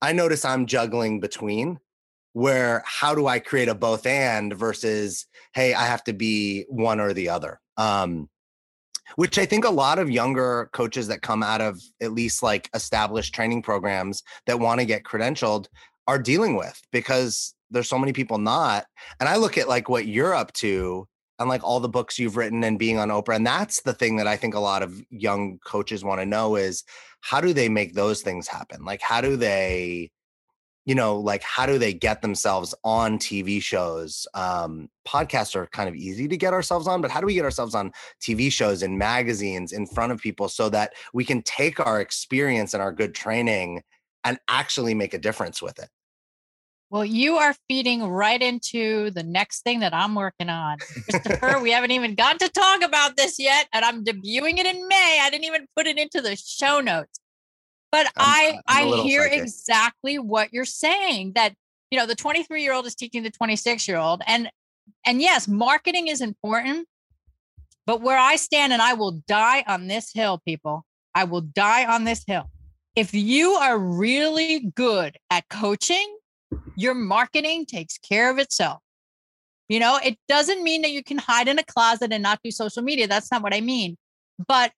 [0.02, 1.78] i notice i'm juggling between
[2.36, 7.00] where how do I create a both and versus, hey, I have to be one
[7.00, 7.62] or the other.
[7.78, 8.28] Um,
[9.14, 12.68] which I think a lot of younger coaches that come out of at least like
[12.74, 15.68] established training programs that want to get credentialed
[16.06, 18.84] are dealing with because there's so many people not.
[19.18, 22.36] And I look at like what you're up to and like all the books you've
[22.36, 23.36] written and being on Oprah.
[23.36, 26.56] And that's the thing that I think a lot of young coaches want to know
[26.56, 26.84] is
[27.20, 28.84] how do they make those things happen?
[28.84, 30.10] Like, how do they
[30.86, 35.88] you know like how do they get themselves on tv shows um podcasts are kind
[35.88, 38.82] of easy to get ourselves on but how do we get ourselves on tv shows
[38.82, 42.92] and magazines in front of people so that we can take our experience and our
[42.92, 43.82] good training
[44.24, 45.88] and actually make a difference with it
[46.90, 50.78] well, you are feeding right into the next thing that I'm working on.
[50.78, 54.86] Christopher, we haven't even got to talk about this yet, and I'm debuting it in
[54.86, 55.18] May.
[55.20, 57.18] I didn't even put it into the show notes.
[57.90, 59.42] But I'm, i uh, I'm I hear psychic.
[59.42, 61.54] exactly what you're saying that
[61.90, 64.50] you know the 23 year old is teaching the 26 year old and
[65.04, 66.86] and yes, marketing is important.
[67.86, 70.84] But where I stand and I will die on this hill people.
[71.14, 72.50] I will die on this hill.
[72.96, 76.16] If you are really good at coaching,
[76.76, 78.80] your marketing takes care of itself.
[79.68, 82.50] You know, it doesn't mean that you can hide in a closet and not do
[82.50, 83.08] social media.
[83.08, 83.96] That's not what I mean.
[84.46, 84.72] But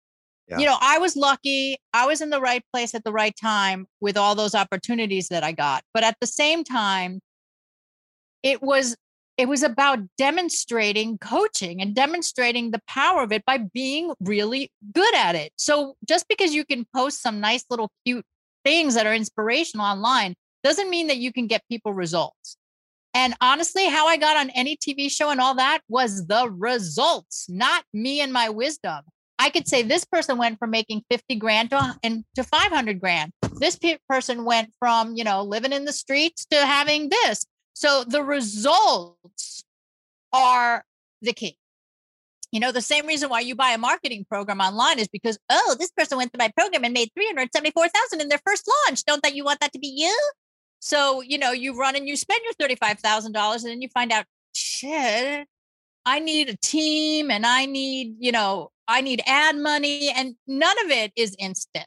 [0.49, 0.59] yeah.
[0.59, 1.79] you know, I was lucky.
[1.93, 5.45] I was in the right place at the right time with all those opportunities that
[5.45, 5.83] I got.
[5.93, 7.21] But at the same time,
[8.43, 8.97] it was
[9.37, 15.15] it was about demonstrating coaching and demonstrating the power of it by being really good
[15.15, 15.53] at it.
[15.57, 18.25] So just because you can post some nice little cute
[18.65, 22.57] things that are inspirational online doesn't mean that you can get people results.
[23.15, 27.47] And honestly, how I got on any TV show and all that was the results,
[27.49, 29.01] not me and my wisdom.
[29.39, 33.33] I could say this person went from making 50 grand to, and to 500 grand.
[33.61, 37.47] This pe- person went from, you know, living in the streets to having this.
[37.75, 39.65] So the results
[40.33, 40.85] are
[41.23, 41.57] the key.
[42.51, 45.77] You know, the same reason why you buy a marketing program online is because, oh,
[45.79, 49.05] this person went through my program and made 374,000 in their first launch.
[49.05, 50.19] Don't that you want that to be you?
[50.81, 54.25] So, you know, you run and you spend your $35,000 and then you find out,
[54.55, 55.47] shit,
[56.07, 60.77] I need a team and I need, you know, I need ad money, and none
[60.85, 61.85] of it is instant.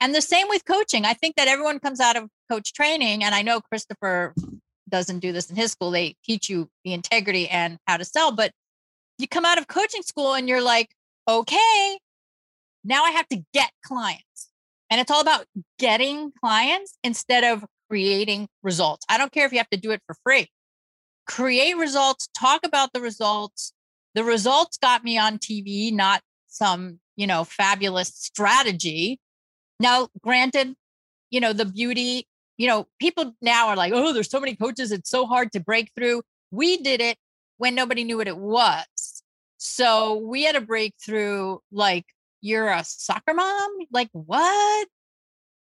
[0.00, 1.04] And the same with coaching.
[1.04, 4.32] I think that everyone comes out of coach training, and I know Christopher
[4.88, 5.90] doesn't do this in his school.
[5.90, 8.52] They teach you the integrity and how to sell, but
[9.18, 10.94] you come out of coaching school and you're like,
[11.26, 11.98] okay,
[12.84, 14.50] now I have to get clients.
[14.88, 15.46] And it's all about
[15.80, 19.04] getting clients instead of creating results.
[19.08, 20.50] I don't care if you have to do it for free.
[21.26, 23.72] Create results, talk about the results.
[24.14, 29.20] The results got me on TV, not some, you know, fabulous strategy.
[29.80, 30.74] Now, granted,
[31.30, 34.92] you know, the beauty, you know, people now are like, oh, there's so many coaches,
[34.92, 36.22] it's so hard to break through.
[36.50, 37.18] We did it
[37.58, 38.86] when nobody knew what it was.
[39.58, 42.06] So we had a breakthrough like,
[42.40, 43.70] you're a soccer mom?
[43.90, 44.88] Like, what?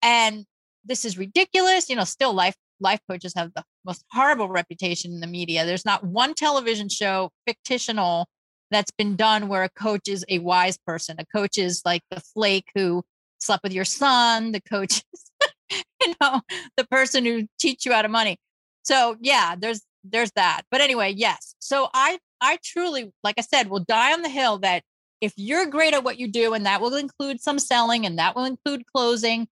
[0.03, 0.45] And
[0.85, 1.89] this is ridiculous.
[1.89, 5.65] You know, still life life coaches have the most horrible reputation in the media.
[5.65, 8.27] There's not one television show, fictional,
[8.71, 11.17] that's been done where a coach is a wise person.
[11.19, 13.03] A coach is like the flake who
[13.39, 14.53] slept with your son.
[14.53, 16.41] The coach is, you know,
[16.77, 18.37] the person who teach you how to money.
[18.83, 20.63] So yeah, there's there's that.
[20.71, 21.55] But anyway, yes.
[21.61, 24.83] So I I truly, like I said, will die on the hill that
[25.21, 28.37] if you're great at what you do, and that will include some selling and that
[28.37, 29.47] will include closing,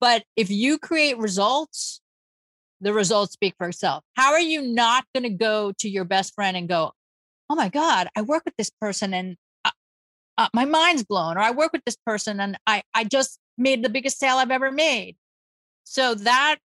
[0.00, 2.00] but if you create results,
[2.80, 4.04] the results speak for itself.
[4.14, 6.92] How are you not going to go to your best friend and go,
[7.50, 9.36] oh my God, I work with this person and
[10.38, 13.82] uh, my mind's blown or i work with this person and i i just made
[13.84, 15.16] the biggest sale i've ever made.
[15.82, 16.58] So that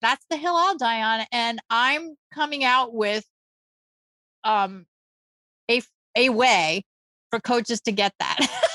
[0.00, 3.24] that's the hill i'll die on and i'm coming out with
[4.44, 4.86] um
[5.68, 5.82] a
[6.16, 6.84] a way
[7.30, 8.38] for coaches to get that.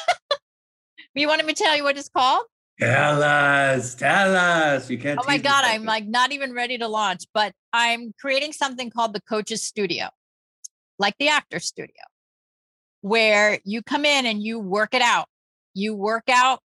[1.14, 2.46] You want me to tell you what it's called
[2.82, 4.90] Tell us, tell us.
[4.90, 5.20] You can't.
[5.22, 9.14] oh my god i'm like not even ready to launch but i'm creating something called
[9.14, 10.08] the coaches studio
[10.98, 12.02] like the actor studio
[13.02, 15.28] where you come in and you work it out
[15.76, 16.60] you work out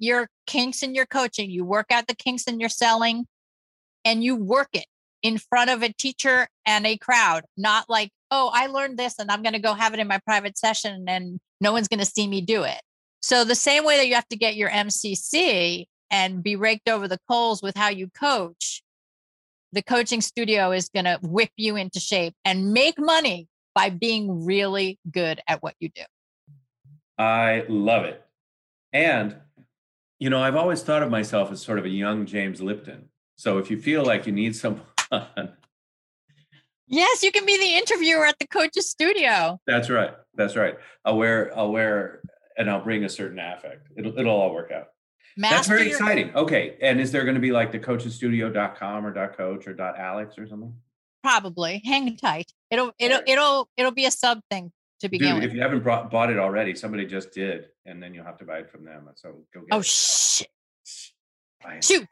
[0.00, 3.24] your kinks in your coaching you work out the kinks in your selling
[4.04, 4.86] and you work it
[5.22, 9.30] in front of a teacher and a crowd not like oh i learned this and
[9.30, 12.04] i'm going to go have it in my private session and no one's going to
[12.04, 12.80] see me do it
[13.22, 17.08] so the same way that you have to get your mcc and be raked over
[17.08, 18.82] the coals with how you coach
[19.72, 24.44] the coaching studio is going to whip you into shape and make money by being
[24.44, 26.02] really good at what you do
[27.18, 28.24] I love it.
[28.92, 29.36] And,
[30.18, 33.08] you know, I've always thought of myself as sort of a young James Lipton.
[33.36, 34.82] So if you feel like you need someone,
[36.86, 40.14] yes you can be the interviewer at the coach's studio that's right.
[40.34, 40.76] That's right.
[41.04, 42.22] I'll wear, I'll wear,
[42.62, 43.88] and I'll bring a certain affect.
[43.96, 44.88] It'll, it'll all work out.
[45.36, 46.34] That's Master very your- exciting.
[46.34, 46.76] Okay.
[46.80, 50.72] And is there going to be like the coachesstudio.com or .coach or .alex or something?
[51.24, 53.28] probably hang tight it'll it'll Alright.
[53.28, 56.30] it'll it'll be a sub thing to begin Dude, with if you haven't brought, bought
[56.30, 59.08] it already, somebody just did, and then you'll have to buy it from them.
[59.14, 59.86] So go get oh it.
[59.86, 60.48] shit
[61.62, 61.84] Buy it.
[61.84, 62.08] shoot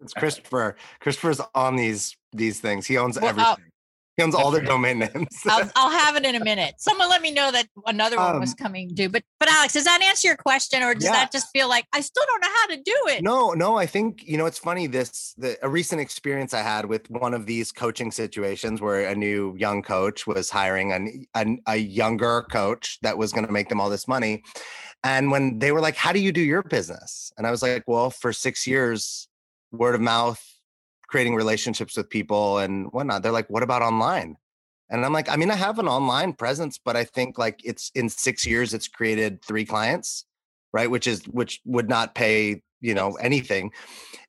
[0.00, 0.74] It's Christopher.
[0.98, 2.84] Christopher's on these these things.
[2.88, 3.70] He owns Well, uh, everything.
[4.18, 5.28] He owns all their domain names.
[5.46, 8.50] I'll, I'll have it in a minute someone let me know that another one was
[8.50, 11.12] Um, coming due but but alex does that answer your question or does Yeah.
[11.12, 13.86] that just feel like i still don't know how to do it No, no, I
[13.86, 14.86] think you know it's funny.
[14.88, 19.14] This the a recent experience I had with one of these coaching situations where a
[19.14, 23.68] new young coach was hiring an, an a younger coach that was going to make
[23.68, 24.42] them all this money,
[25.04, 27.84] and when they were like, "How do you do your business?" and I was like,
[27.86, 29.28] "Well, for six years,
[29.72, 30.42] word of mouth,
[31.08, 34.36] creating relationships with people and whatnot." They're like, "What about online?"
[34.90, 37.90] And I'm like, I mean, I have an online presence, but I think like it's
[37.94, 40.24] in six years, it's created three clients,
[40.72, 40.90] right?
[40.90, 43.72] Which is which would not pay, you know, anything.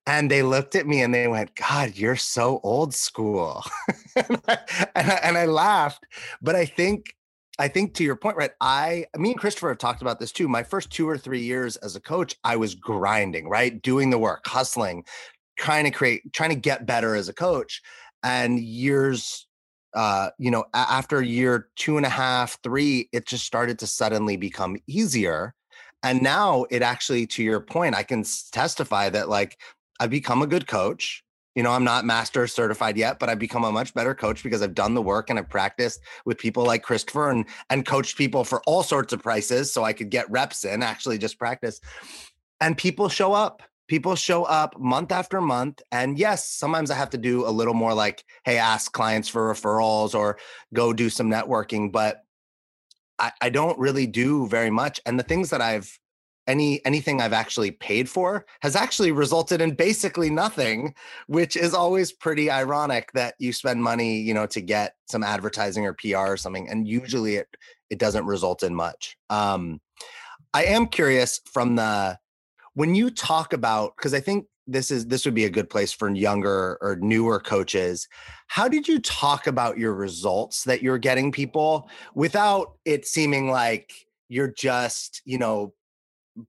[0.05, 3.63] And they looked at me and they went, God, you're so old school.
[4.15, 4.57] and, I,
[4.95, 6.03] and, I, and I laughed.
[6.41, 7.13] But I think,
[7.59, 8.51] I think to your point, right?
[8.59, 10.47] I, me and Christopher have talked about this too.
[10.47, 13.79] My first two or three years as a coach, I was grinding, right?
[13.81, 15.03] Doing the work, hustling,
[15.59, 17.81] trying to create, trying to get better as a coach.
[18.23, 19.47] And years
[19.93, 24.37] uh, you know, after year two and a half, three, it just started to suddenly
[24.37, 25.55] become easier.
[26.03, 29.57] And now it actually, to your point, I can testify that like
[29.99, 31.23] I've become a good coach.
[31.55, 34.61] You know, I'm not master certified yet, but I've become a much better coach because
[34.61, 38.43] I've done the work and I've practiced with people like Christopher and and coached people
[38.43, 41.81] for all sorts of prices so I could get reps in, actually just practice.
[42.61, 43.63] And people show up.
[43.89, 45.81] People show up month after month.
[45.91, 49.51] And yes, sometimes I have to do a little more like, hey, ask clients for
[49.51, 50.37] referrals or
[50.73, 52.21] go do some networking, but
[53.17, 55.01] I, I don't really do very much.
[55.05, 55.99] And the things that I've
[56.47, 60.95] any anything I've actually paid for has actually resulted in basically nothing,
[61.27, 65.85] which is always pretty ironic that you spend money, you know, to get some advertising
[65.85, 67.47] or PR or something, and usually it
[67.89, 69.15] it doesn't result in much.
[69.29, 69.79] Um,
[70.53, 72.17] I am curious from the
[72.73, 75.91] when you talk about because I think this is this would be a good place
[75.91, 78.07] for younger or newer coaches.
[78.47, 83.91] How did you talk about your results that you're getting people without it seeming like
[84.27, 85.73] you're just, you know,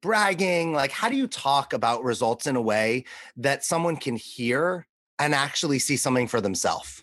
[0.02, 0.72] bragging?
[0.72, 3.04] Like, how do you talk about results in a way
[3.36, 4.86] that someone can hear
[5.18, 7.02] and actually see something for themselves?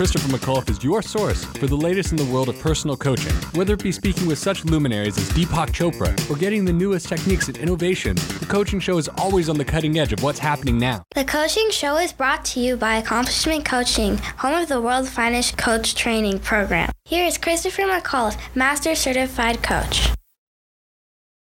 [0.00, 3.34] Christopher McAuliffe is your source for the latest in the world of personal coaching.
[3.52, 7.48] Whether it be speaking with such luminaries as Deepak Chopra or getting the newest techniques
[7.48, 11.04] and innovation, the coaching show is always on the cutting edge of what's happening now.
[11.14, 15.58] The coaching show is brought to you by Accomplishment Coaching, home of the world's finest
[15.58, 16.90] coach training program.
[17.04, 20.14] Here is Christopher McAuliffe, Master Certified Coach.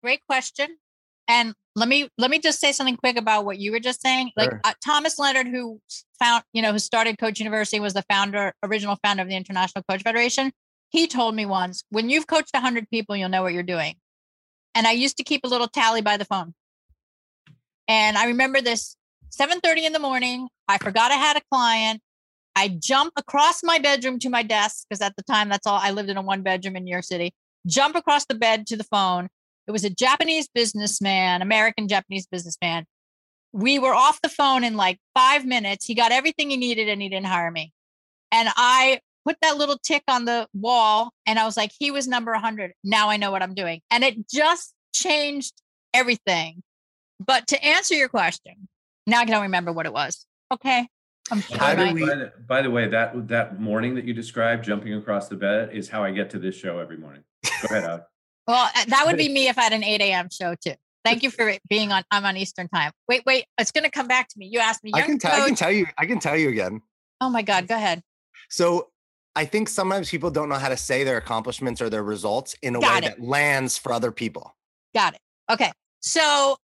[0.02, 0.80] Great question.
[1.28, 4.32] And let me let me just say something quick about what you were just saying.
[4.36, 4.62] Like Sure.
[4.64, 5.80] uh, Thomas Leonard, who
[6.20, 9.84] found you know who started Coach University, was the founder, original founder of the International
[9.90, 10.52] Coach Federation.
[10.90, 13.96] He told me once, when you've coached hundred people, you'll know what you're doing.
[14.74, 16.54] And I used to keep a little tally by the phone.
[17.88, 18.96] And I remember this
[19.32, 20.48] 7:30 in the morning.
[20.68, 22.02] I forgot I had a client.
[22.56, 25.92] I jump across my bedroom to my desk because at the time that's all I
[25.92, 27.34] lived in a one bedroom in New York City.
[27.68, 29.28] Jump across the bed to the phone.
[29.68, 32.86] It was a Japanese businessman, American Japanese businessman.
[33.52, 35.86] We were off the phone in like five minutes.
[35.86, 37.74] He got everything he needed and he didn't hire me.
[38.32, 42.08] And I put that little tick on the wall and I was like, he was
[42.08, 42.74] number 100.
[42.84, 43.82] Now I know what I'm doing.
[43.92, 45.54] And it just changed
[45.94, 46.64] everything.
[47.26, 48.68] But to answer your question,
[49.06, 50.26] now I don't remember what it was.
[50.54, 50.88] Okay.
[51.30, 55.28] By, we- by the, by the way, that that morning that you described, jumping across
[55.28, 57.24] the bed, is how I get to this show every morning.
[57.44, 58.06] Go ahead, Alex.
[58.48, 60.30] Well, uh, that would be me if I had an 8 a.m.
[60.32, 60.74] show too.
[61.04, 62.04] Thank you for being on.
[62.12, 62.92] I'm on Eastern time.
[63.08, 63.46] Wait, wait.
[63.58, 64.48] It's going to come back to me.
[64.48, 64.92] You asked me.
[64.94, 65.46] I can, tell.
[65.46, 65.88] Can tell you.
[65.98, 66.82] I can tell you again.
[67.22, 67.68] Oh my God.
[67.68, 68.02] Go ahead.
[68.50, 68.90] So
[69.36, 72.76] I think sometimes people don't know how to say their accomplishments or their results in
[72.76, 73.02] a way it.
[73.04, 74.56] that lands for other people.
[74.94, 75.20] Got it.
[75.50, 75.72] Okay.
[76.02, 76.58] So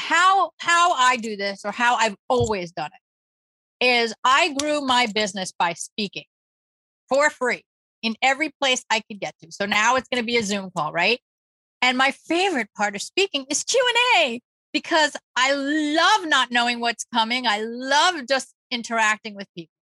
[0.00, 2.90] how how I do this or how I've always done
[3.80, 6.24] it is I grew my business by speaking
[7.08, 7.62] for free
[8.02, 9.50] in every place I could get to.
[9.50, 11.20] So now it's going to be a Zoom call, right?
[11.82, 14.40] And my favorite part of speaking is Q&A
[14.72, 17.46] because I love not knowing what's coming.
[17.46, 19.72] I love just interacting with people.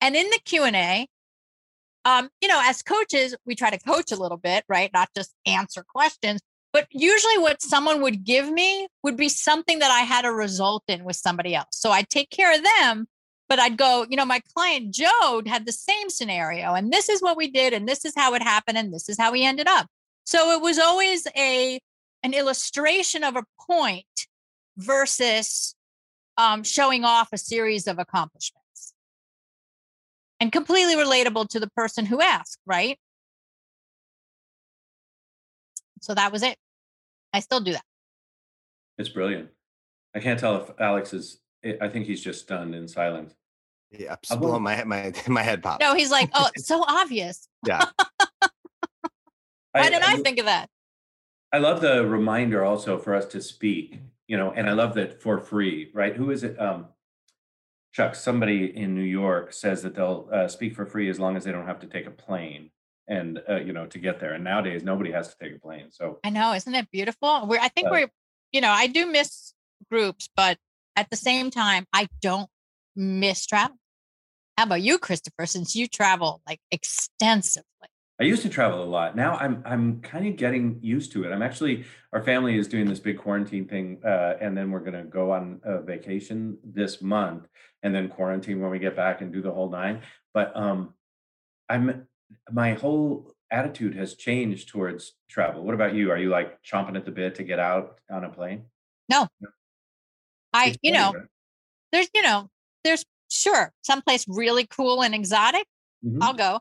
[0.00, 1.06] And in the Q&A,
[2.04, 4.90] um, you know, as coaches, we try to coach a little bit, right?
[4.92, 6.40] Not just answer questions.
[6.72, 10.84] But usually, what someone would give me would be something that I had a result
[10.86, 11.68] in with somebody else.
[11.72, 13.08] So I'd take care of them,
[13.50, 17.20] but I'd go, you know, my client Joe had the same scenario, and this is
[17.20, 19.66] what we did, and this is how it happened, and this is how we ended
[19.66, 19.88] up.
[20.24, 21.80] So it was always a
[22.22, 24.04] an illustration of a point
[24.76, 25.74] versus
[26.38, 28.94] um, showing off a series of accomplishments
[30.38, 32.98] and completely relatable to the person who asked, right?
[36.02, 36.56] So that was it.
[37.32, 37.84] I still do that.
[38.96, 39.48] It's brilliant.
[40.14, 41.40] I can't tell if Alex is.
[41.80, 43.34] I think he's just stunned in silence.
[43.90, 45.80] Yeah, I just will- my my my head pop.
[45.80, 47.48] No, he's like, oh, it's so obvious.
[47.66, 47.84] Yeah.
[49.72, 50.68] Why didn't I, think of that?
[51.52, 55.22] I love the reminder also for us to speak, you know, and I love that
[55.22, 56.14] for free, right?
[56.16, 56.60] Who is it?
[56.60, 56.86] Um,
[57.92, 61.44] Chuck, somebody in New York says that they'll uh, speak for free as long as
[61.44, 62.70] they don't have to take a plane
[63.08, 64.32] and, uh, you know, to get there.
[64.34, 65.86] And nowadays, nobody has to take a plane.
[65.90, 67.46] So, I know, isn't it beautiful?
[67.48, 67.90] We're, I think Yeah.
[67.90, 68.08] we're,
[68.52, 69.54] you know, I do miss
[69.90, 70.56] groups, but
[70.94, 72.48] at the same time, I don't
[72.94, 73.76] miss travel.
[74.56, 75.46] How about you, Christopher?
[75.46, 77.66] Since you travel like extensively.
[78.20, 79.16] I used to travel a lot.
[79.16, 81.32] Now I'm I'm kind of getting used to it.
[81.32, 85.04] I'm actually our family is doing this big quarantine thing, uh, and then we're gonna
[85.04, 87.46] go on a vacation this month,
[87.82, 90.02] and then quarantine when we get back and do the whole nine.
[90.34, 90.92] But um,
[91.70, 92.06] I'm
[92.50, 95.64] my whole attitude has changed towards travel.
[95.64, 96.10] What about you?
[96.10, 98.66] Are you like chomping at the bit to get out on a plane?
[99.08, 99.28] No.
[100.52, 101.28] I, It's you funny, know, right?
[101.92, 102.48] there's, you know,
[102.84, 105.66] there's sure someplace really cool and exotic.
[106.04, 106.18] Mhm.
[106.22, 106.60] I'll go.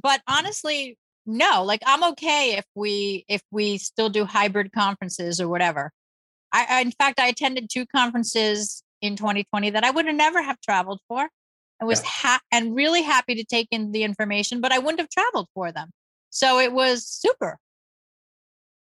[0.00, 0.96] But honestly,
[1.26, 5.92] no, like I'm okay if we if we still do hybrid conferences or whatever.
[6.52, 10.42] I, I in fact I attended two conferences in 2020 that I would have never
[10.42, 11.28] have traveled for.
[11.80, 12.08] I was Yeah.
[12.08, 15.72] ha- and really happy to take in the information, but I wouldn't have traveled for
[15.72, 15.90] them.
[16.30, 17.58] So it was super.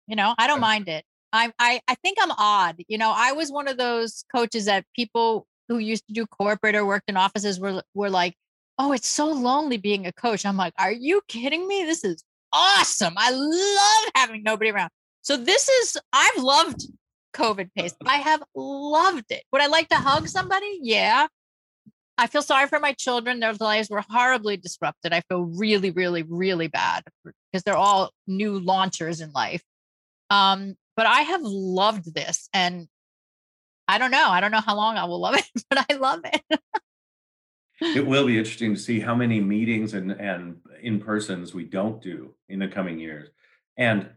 [0.07, 1.05] You know, I don't mind it.
[1.31, 2.83] I, I I think I'm odd.
[2.87, 6.75] You know, I was one of those coaches that people who used to do corporate
[6.75, 8.35] or worked in offices were were like,
[8.77, 11.83] "Oh, it's so lonely being a coach." I'm like, "Are you kidding me?
[11.85, 13.13] This is awesome.
[13.17, 14.89] I love having nobody around."
[15.21, 16.81] So this is I've loved
[17.33, 17.93] COVID pace.
[18.05, 19.43] I have loved it.
[19.51, 20.79] Would I like to hug somebody?
[20.81, 21.27] Yeah.
[22.17, 23.39] I feel sorry for my children.
[23.39, 25.13] Their lives were horribly disrupted.
[25.13, 29.63] I feel really, really, really bad because they're all new launchers in life.
[30.29, 32.87] Um, but I have loved this and
[33.91, 34.29] I don't know.
[34.29, 36.61] I don't know how long I will love it, but I love it.
[37.81, 42.01] it will be interesting to see how many meetings and and in persons we don't
[42.01, 43.27] do in the coming years.
[43.75, 44.09] And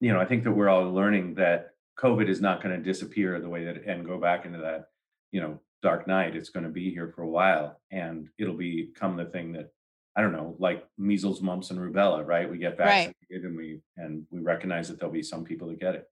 [0.00, 3.40] you know, I think that we're all learning that COVID is not going to disappear
[3.40, 4.88] the way that and go back into that,
[5.30, 6.34] you know, dark night.
[6.34, 9.70] It's going to be here for a while, and it'll become the thing that
[10.16, 12.26] I don't know, like measles, mumps, and rubella.
[12.26, 12.50] Right?
[12.50, 13.44] We get vaccinated, right.
[13.44, 16.08] and we and we recognize that there'll be some people that get it.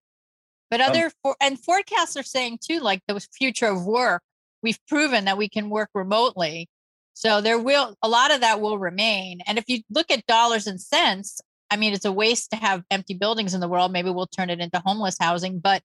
[0.71, 4.23] But um other um, for, and forecasts are saying too, like the future of work.
[4.63, 6.69] We've proven that we can work remotely,
[7.13, 9.41] so there will a lot of that will remain.
[9.47, 11.41] And if you look at dollars and cents,
[11.71, 13.93] I mean, it's a waste to have empty buildings in the world.
[13.93, 15.59] Maybe we'll turn it into homeless housing.
[15.59, 15.83] But,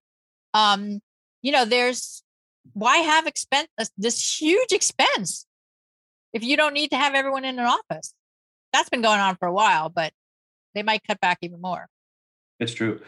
[0.53, 1.01] um,
[1.41, 2.23] you know, there's
[2.73, 5.45] why have expense uh, this huge expense
[6.33, 8.13] if you don't need to have everyone in an office?
[8.73, 10.13] That's been going on for a while, but
[10.75, 11.87] they might cut back even more.
[12.59, 13.01] It's true.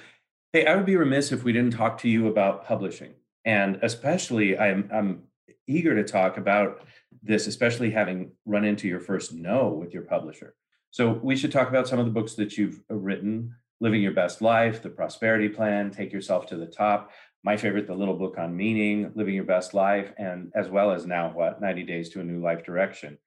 [0.53, 3.13] Hey, I would be remiss if we didn't talk to you about publishing,
[3.45, 5.23] and especially I'm I'm
[5.65, 6.83] eager to talk about
[7.23, 10.53] this, especially having run into your first no with your publisher.
[10.89, 14.11] So we should talk about some of the books that you've uh, written Living Your
[14.11, 17.11] Best Life, The Prosperity Plan, Take Yourself to the Top.
[17.45, 21.05] My favorite, The Little Book on Meaning, Living Your Best Life, and as well as
[21.05, 23.17] now, what, 90 Days to a New Life Direction.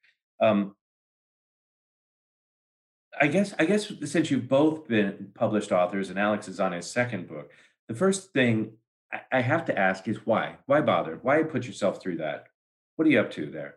[0.42, 0.76] Um,
[3.20, 6.90] I guess I guess since you've both been published authors and Alex is on his
[6.90, 7.50] second book,
[7.88, 8.72] the first thing
[9.30, 10.56] I have to ask is why?
[10.66, 11.18] Why bother?
[11.22, 12.46] Why put yourself through that?
[12.96, 13.76] What are you up to there?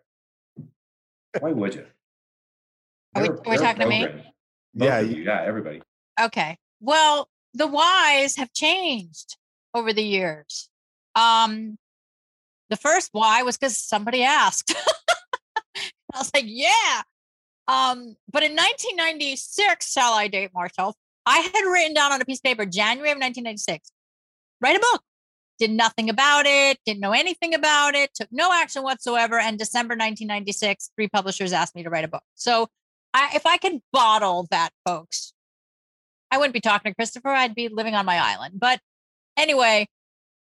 [1.39, 1.85] Why would you?
[3.15, 4.33] Are we, are we talking to me?
[4.75, 5.81] yeah, you, yeah, everybody.
[6.21, 6.59] Okay.
[6.79, 9.37] Well, the whys have changed
[9.73, 10.69] over the years.
[11.15, 11.79] Um,
[12.69, 14.75] the first why was because somebody asked.
[16.13, 17.01] I was like, yeah.
[17.67, 20.95] Um, but in 1996, shall I date Marshall?
[21.25, 23.91] I had written down on a piece of paper, January of 1996,
[24.61, 25.03] write a book.
[25.59, 29.39] Did nothing about it, didn't know anything about it, took no action whatsoever.
[29.39, 32.23] And December 1996, three publishers asked me to write a book.
[32.35, 32.67] So
[33.13, 35.33] I, if I could bottle that, folks,
[36.29, 37.29] I wouldn't be talking to Christopher.
[37.29, 38.59] I'd be living on my island.
[38.59, 38.79] But
[39.35, 39.87] anyway,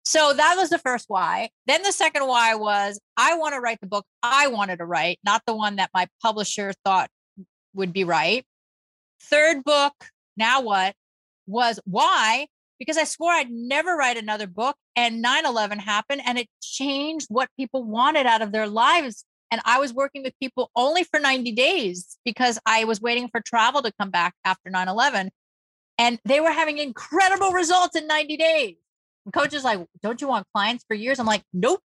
[0.04, 1.50] so that was the first why.
[1.66, 5.18] Then the second why was I want to write the book I wanted to write,
[5.24, 7.08] not the one that my publisher thought
[7.74, 8.44] would be right.
[9.22, 9.94] Third book,
[10.36, 10.94] now what,
[11.46, 12.46] was why?
[12.78, 14.76] Because I swore I'd never write another book.
[14.96, 19.24] And 9 11 happened and it changed what people wanted out of their lives.
[19.52, 23.40] And I was working with people only for 90 days because I was waiting for
[23.40, 25.30] travel to come back after 9 11.
[25.98, 28.76] And they were having incredible results in 90 days.
[29.24, 31.18] And coach is like, Don't you want clients for years?
[31.18, 31.80] I'm like, Nope.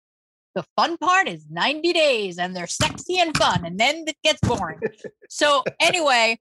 [0.55, 3.65] The fun part is 90 days and they're sexy and fun.
[3.65, 4.79] And then it gets boring.
[5.29, 6.39] so, anyway,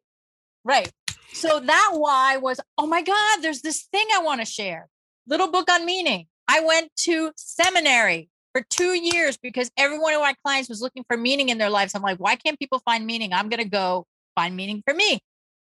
[0.65, 0.91] right.
[1.33, 4.89] So that why was, oh my God, there's this thing I want to share.
[5.27, 6.29] Little book on meaning.
[6.47, 11.05] I went to seminary for two years because every one of my clients was looking
[11.09, 11.95] for meaning in their lives.
[11.95, 13.33] I'm like, why can't people find meaning?
[13.33, 15.19] I'm going to go find meaning for me.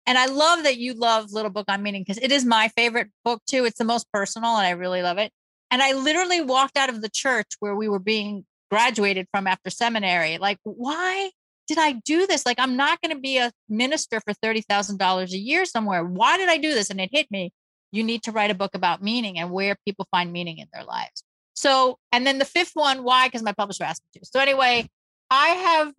[0.06, 3.08] And I love that you love Little Book on Meaning because it is my favorite
[3.24, 3.64] book too.
[3.64, 5.32] It's the most personal and I really love it.
[5.70, 9.70] And I literally walked out of the church where we were being graduated from after
[9.70, 10.38] seminary.
[10.38, 11.30] Like, why
[11.66, 12.44] did I do this?
[12.44, 16.04] Like, I'm not going to be a minister for $30,000 a year somewhere.
[16.04, 16.90] Why did I do this?
[16.90, 17.52] And it hit me.
[17.92, 20.84] You need to write a book about meaning and where people find meaning in their
[20.84, 21.22] lives.
[21.54, 23.28] So, and then the fifth one, why?
[23.28, 24.26] Because my publisher asked me to.
[24.26, 24.88] So, anyway,
[25.30, 25.92] I have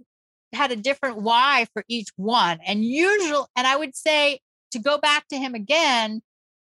[0.56, 2.60] had a different why for each one.
[2.66, 4.40] And usual, and I would say
[4.72, 6.22] to go back to him again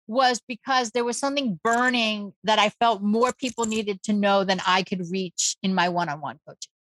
[0.08, 4.60] was because there was something burning that I felt more people needed to know than
[4.66, 6.72] I could reach in my one on one coaching.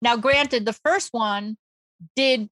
[0.00, 1.56] Now, granted, the first one
[2.16, 2.48] did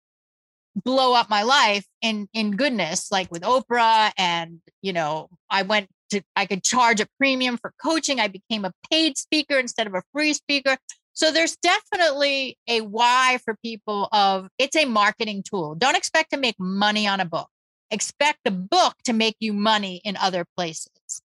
[0.85, 5.89] blow up my life in in goodness like with oprah and you know i went
[6.11, 8.21] to I could charge a premium for coaching.
[8.21, 10.77] I became a paid speaker instead of a free speaker.
[11.19, 15.75] So there's definitely a why for people of it's a marketing tool.
[15.75, 17.49] Don't expect to make money on a book.
[17.91, 21.21] Expect the book to make you money in other places.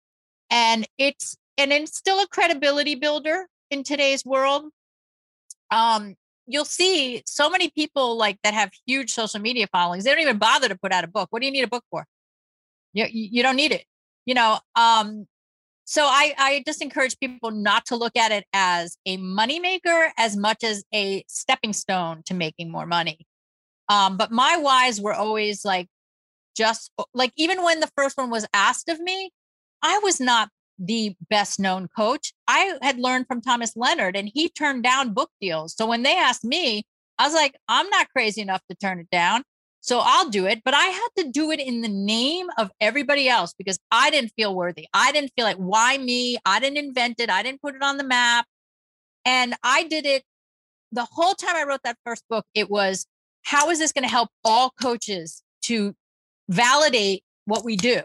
[0.49, 4.71] And it's and it's still a credibility builder in today's world.
[5.71, 6.15] Um,
[6.47, 10.05] you'll see so many people like that have huge social media followings.
[10.05, 11.27] They don't even bother to put out a book.
[11.29, 12.07] What do you need a book for?
[12.95, 13.85] You, you don't need it
[14.27, 15.27] you know um
[15.85, 20.37] so I, I just encourage people not to look at it as a moneymaker as
[20.37, 23.27] much as a stepping stone to making more money.
[23.89, 25.89] Um, but my whys were always like,
[26.57, 29.31] just like even when the first one was asked of me,
[29.83, 32.33] I was not the best known coach.
[32.47, 35.75] I had learned from Thomas Leonard and he turned down book deals.
[35.77, 36.85] So when they asked me,
[37.19, 39.43] I was like, I'm not crazy enough to turn it down.
[39.85, 43.29] So I'll do it, but I had to do it in the name of everybody
[43.29, 44.87] else because I didn't feel worthy.
[44.95, 46.39] I didn't feel like, why me?
[46.47, 47.29] I didn't invent it.
[47.29, 48.47] I didn't put it on the map.
[49.25, 50.23] And I did it
[50.93, 52.47] the whole time I wrote that first book.
[52.55, 53.07] It was,
[53.43, 55.97] how is this going to help all coaches to
[56.49, 58.03] validate what we do?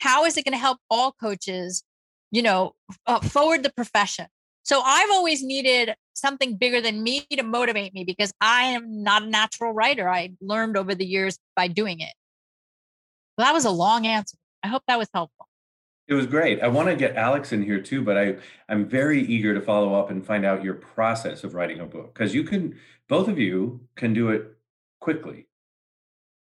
[0.00, 1.84] How is it going to help all coaches,
[2.30, 2.72] you know,
[3.06, 4.28] uh, forward the profession?
[4.62, 9.22] So I've always needed something bigger than me to motivate me because I am not
[9.22, 10.08] a natural writer.
[10.08, 12.12] I learned over the years by doing it.
[13.36, 14.36] Well, that was a long answer.
[14.62, 15.46] I hope that was helpful.
[16.08, 16.62] It was great.
[16.62, 18.36] I want to get Alex in here too, but I
[18.68, 22.14] I'm very eager to follow up and find out your process of writing a book
[22.14, 24.56] because you can both of you can do it
[25.00, 25.46] quickly.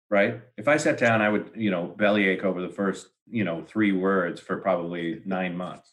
[0.07, 0.39] Right?
[0.55, 3.91] If I sat down, I would, you know, bellyache over the first, you know, 3
[3.91, 5.91] words for probably 9 months.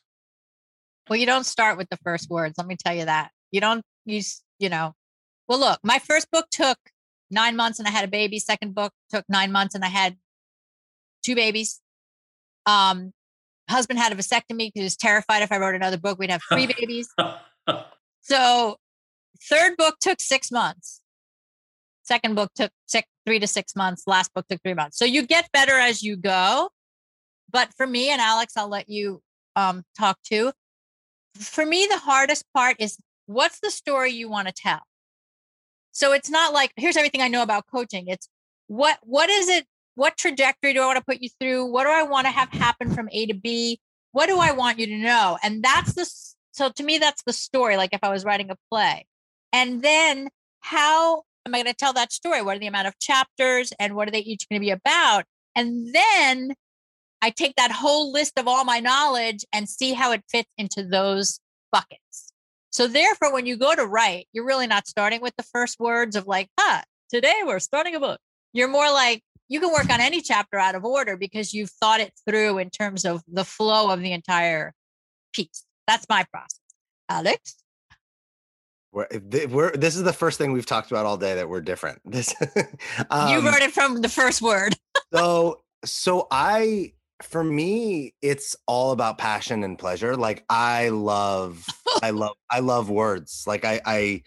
[1.09, 2.59] Well, you don't start with the first words.
[2.59, 3.31] Let me tell you that.
[3.53, 4.95] You don't use, you know.
[5.49, 6.79] Well, look, my first book took
[7.31, 8.39] nine months and I had a baby.
[8.39, 10.17] Second book took nine months and I had
[11.25, 11.81] two babies.
[12.67, 13.13] Um,
[13.69, 16.43] husband had a vasectomy because he was terrified if I wrote another book, we'd have
[16.51, 17.09] three babies.
[18.23, 18.77] So
[19.51, 21.01] third book took six months.
[22.05, 24.05] Second book took six, three to six months.
[24.07, 24.99] Last book took three months.
[24.99, 26.71] So you get better as you go.
[27.51, 29.21] But for me and Alex, I'll let you
[29.57, 30.53] um, talk too.
[31.35, 32.97] For me, the hardest part is
[33.33, 34.81] what's the story you want to tell?
[35.93, 38.29] So it's not like here's everything i know about coaching it's
[38.67, 41.67] what what is it what trajectory do i want to put you through?
[41.67, 43.79] What do i want to have happen from a to b?
[44.13, 45.39] What do i want you to know?
[45.43, 46.11] And that's the
[46.53, 49.07] so to me that's the story like if i was writing a play.
[49.53, 50.29] And then
[50.61, 52.43] how am i going to tell that story?
[52.43, 55.25] What are the amount of chapters and what are they each going to be about?
[55.55, 56.55] And then
[57.21, 60.83] i take that whole list of all my knowledge and see how it fits into
[60.83, 61.39] those
[61.71, 62.32] buckets
[62.73, 66.17] so therefore, when you go to write, you're really not starting with the first words
[66.17, 68.19] of like, huh, today we're starting a book.
[68.55, 72.01] You're more like, you can work on any chapter out of order because you've thought
[72.01, 74.73] it through in terms of the flow of the entire
[75.35, 75.65] piece.
[75.87, 76.61] That's my process.
[77.11, 77.57] Alex?
[78.91, 79.07] We're,
[79.51, 82.01] we're, this is the first thing we've talked about all day that we're different.
[82.11, 82.35] This
[83.11, 84.77] um, you wrote it from the first word.
[85.13, 91.67] so so I for me it's all about passion and pleasure like i love
[92.03, 94.23] i love i love words like i i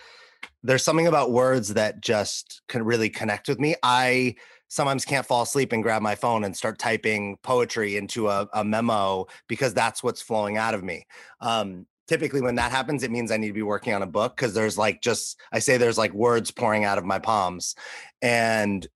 [0.63, 4.35] there's something about words that just can really connect with me i
[4.67, 8.63] sometimes can't fall asleep and grab my phone and start typing poetry into a, a
[8.63, 11.05] memo because that's what's flowing out of me
[11.41, 14.35] um typically when that happens it means i need to be working on a book
[14.35, 17.75] because there's like just i say there's like words pouring out of my palms
[18.21, 18.87] and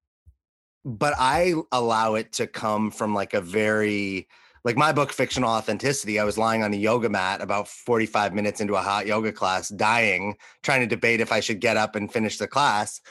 [0.86, 4.28] but I allow it to come from like a very
[4.66, 8.62] like my book fictional authenticity i was lying on a yoga mat about 45 minutes
[8.62, 12.12] into a hot yoga class dying trying to debate if i should get up and
[12.12, 13.02] finish the class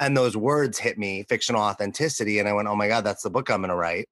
[0.00, 3.30] and those words hit me fictional authenticity and i went oh my god that's the
[3.30, 4.08] book i'm going to write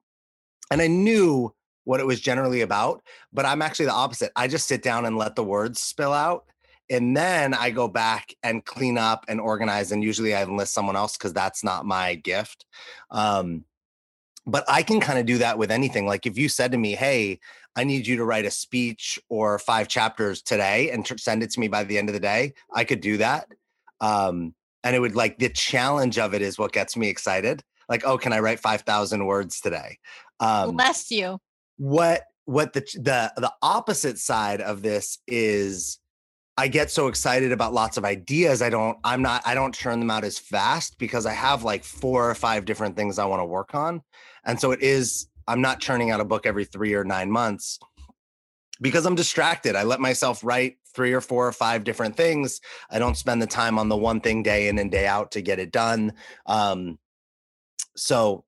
[0.71, 1.53] and i knew
[1.85, 3.03] what it was generally about
[3.33, 6.45] but i'm actually the opposite i just sit down and let the words spill out
[6.91, 9.93] and then I go back and clean up and organize.
[9.93, 12.67] And usually I enlist someone else because that's not my gift.
[13.11, 13.65] Um,
[14.47, 16.07] but I can kind of do that with anything.
[16.07, 17.41] Like if you said to me, Hey,
[17.77, 21.51] I need you to write a speech or five chapters today and tr- send it
[21.53, 23.49] to me by the end of the day, I could do that.
[24.01, 24.55] Um,
[24.85, 27.63] and it would like the challenge of it is what gets me excited.
[27.89, 29.99] Like, oh, can I write 5,000 words today?
[30.41, 31.39] Um, Bless you.
[31.79, 35.99] What, what the, the, the opposite side of this is
[36.57, 38.63] I get so excited about lots of ideas.
[38.63, 41.83] I don't, I'm not, I don't churn them out as fast because I have like
[41.83, 44.03] four or five different things I want to work on.
[44.45, 47.81] And so it is, I'm not churning out a book every three or nine months
[48.81, 49.75] because I'm distracted.
[49.75, 52.61] I let myself write three or four or five different things.
[52.89, 55.43] I don't spend the time on the one thing day in and day out to
[55.43, 56.13] get it done.
[56.47, 56.99] Um,
[57.97, 58.45] so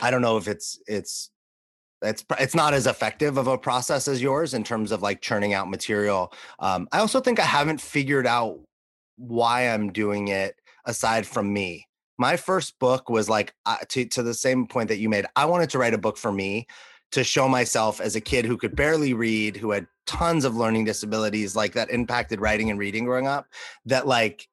[0.00, 1.30] I don't know if it's, it's,
[2.02, 5.54] it's it's not as effective of a process as yours in terms of like churning
[5.54, 6.32] out material.
[6.58, 8.58] Um, I also think I haven't figured out
[9.16, 11.86] why I'm doing it aside from me.
[12.18, 15.26] My first book was like uh, to to the same point that you made.
[15.36, 16.66] I wanted to write a book for me
[17.12, 20.84] to show myself as a kid who could barely read, who had tons of learning
[20.84, 23.46] disabilities, like that impacted writing and reading growing up.
[23.86, 24.48] That like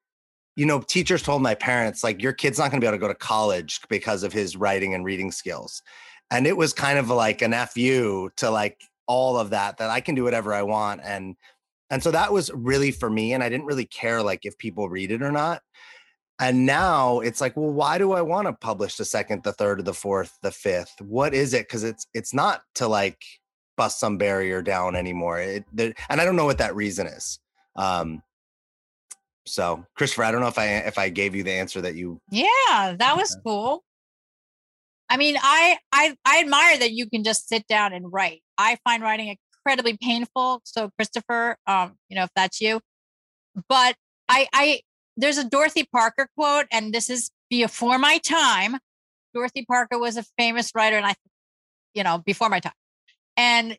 [0.56, 3.02] you know, teachers told my parents, like, your kid's not going to be able to
[3.02, 5.82] go to college because of his writing and reading skills
[6.36, 10.00] and it was kind of like an fu to like all of that that i
[10.00, 11.36] can do whatever i want and
[11.90, 14.90] and so that was really for me and i didn't really care like if people
[14.90, 15.62] read it or not
[16.40, 19.80] and now it's like well why do i want to publish the second the third
[19.80, 21.00] or the fourth the fifth?
[21.00, 21.68] What is it?
[21.68, 23.24] Because it's it's not to like
[23.78, 27.40] bust some barrier down anymore it, and i don't know what that reason is
[27.76, 28.22] um
[29.46, 32.20] so christopher i don't know if i if i gave you the answer that you
[32.32, 33.84] yeah that was cool
[35.10, 38.42] I mean, I I I admire that you can just sit down and write.
[38.58, 39.36] I find writing
[39.66, 40.62] incredibly painful.
[40.64, 42.82] So Christopher, um, you know, if that's you,
[43.70, 43.96] but
[44.30, 44.82] I I
[45.18, 48.78] there's a Dorothy Parker quote, and this is before my time.
[49.34, 51.14] Dorothy Parker was a famous writer, and I,
[51.94, 52.74] you know, before my time.
[53.38, 53.78] And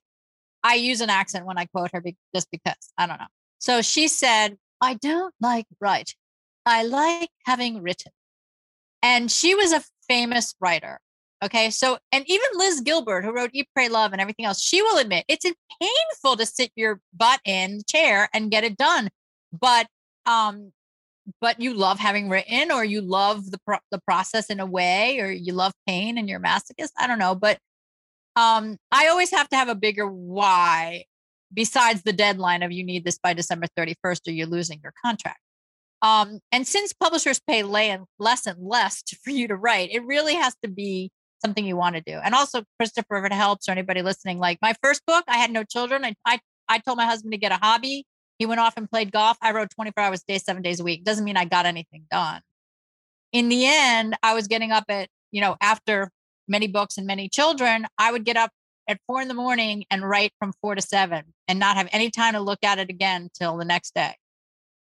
[0.62, 3.26] I use an accent when I quote her be- just because I don't know.
[3.58, 6.14] So she said, I don't like write.
[6.66, 8.12] I like having written.
[9.02, 11.00] And she was a famous writer.
[11.44, 11.70] Okay.
[11.70, 14.98] So, and even Liz Gilbert, who wrote Eat, Pray, Love and everything else, she will
[14.98, 19.10] admit it's painful to sit your butt in the chair and get it done.
[19.52, 19.86] But,
[20.24, 20.72] um,
[21.40, 25.18] but you love having written or you love the pro- the process in a way
[25.20, 27.58] or you love pain and you're masochist i don't know but
[28.36, 31.04] um i always have to have a bigger why
[31.52, 35.40] besides the deadline of you need this by december 31st or you're losing your contract
[36.02, 40.54] um and since publishers pay less and less for you to write it really has
[40.62, 41.10] to be
[41.44, 44.58] something you want to do and also christopher if it helps or anybody listening like
[44.62, 47.52] my first book i had no children i i, I told my husband to get
[47.52, 48.06] a hobby
[48.38, 49.36] he went off and played golf.
[49.40, 51.04] I wrote 24 hours a day, seven days a week.
[51.04, 52.42] Doesn't mean I got anything done.
[53.32, 56.10] In the end, I was getting up at, you know, after
[56.48, 58.50] many books and many children, I would get up
[58.88, 62.10] at four in the morning and write from four to seven and not have any
[62.10, 64.14] time to look at it again till the next day.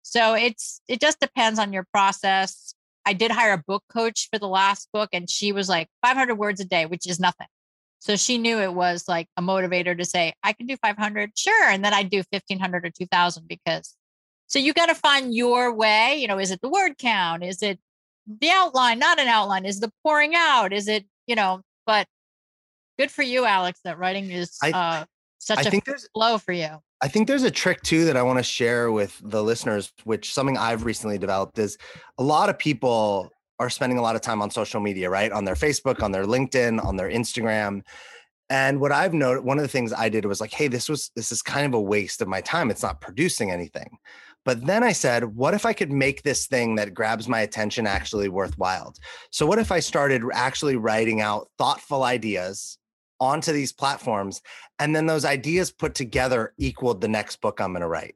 [0.04, 2.74] So it's it just depends on your process.
[3.08, 6.36] I did hire a book coach for the last book and she was like 500
[6.36, 7.47] words a day, which is nothing.
[7.99, 11.70] So she knew it was like a motivator to say, I can do 500, sure.
[11.70, 13.95] And then I'd do 1500 or 2000 because
[14.47, 16.18] so you got to find your way.
[16.18, 17.45] You know, is it the word count?
[17.45, 17.80] Is it
[18.28, 18.99] the outline?
[18.99, 19.66] Not an outline.
[19.66, 20.74] Is the pouring out?
[20.74, 22.08] Is it, you know, but
[22.99, 25.05] good for you, Alex, that writing is I, uh,
[25.40, 26.82] such I a think flow for you.
[27.02, 30.34] I think there's a trick too that I want to share with the listeners, which
[30.34, 31.78] something I've recently developed is
[32.18, 33.30] a lot of people
[33.60, 35.32] are spending a lot of time on social media, right?
[35.32, 37.82] On their Facebook, on their LinkedIn, on their Instagram.
[38.50, 41.12] And what I've noted, one of the things I did was like, hey, this was
[41.16, 42.72] this is kind of a waste of my time.
[42.72, 43.98] It's not producing anything.
[44.46, 47.86] But then I said, what if I could make this thing that grabs my attention
[47.86, 48.94] actually worthwhile?
[49.30, 52.78] So what if I started actually writing out thoughtful ideas
[53.20, 54.41] onto these platforms
[54.80, 58.15] and then those ideas put together equaled the next book i'm going to write.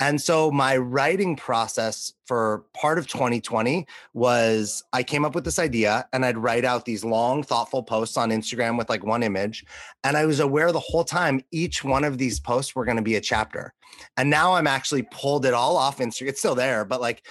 [0.00, 5.58] And so my writing process for part of 2020 was i came up with this
[5.58, 9.64] idea and i'd write out these long thoughtful posts on instagram with like one image
[10.04, 13.02] and i was aware the whole time each one of these posts were going to
[13.02, 13.72] be a chapter.
[14.16, 17.26] And now i'm actually pulled it all off instagram it's still there but like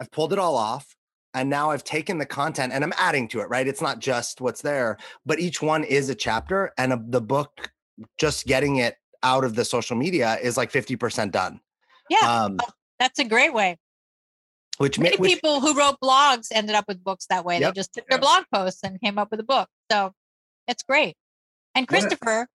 [0.00, 0.95] i've pulled it all off
[1.36, 3.68] and now I've taken the content and I'm adding to it, right?
[3.68, 7.70] It's not just what's there, but each one is a chapter and a, the book
[8.18, 11.60] just getting it out of the social media is like 50% done.
[12.08, 12.44] Yeah.
[12.44, 12.58] Um,
[12.98, 13.76] that's a great way.
[14.78, 17.60] Which many which, people who wrote blogs ended up with books that way.
[17.60, 19.68] Yep, they just took their blog posts and came up with a book.
[19.90, 20.12] So
[20.66, 21.16] it's great.
[21.74, 22.48] And Christopher,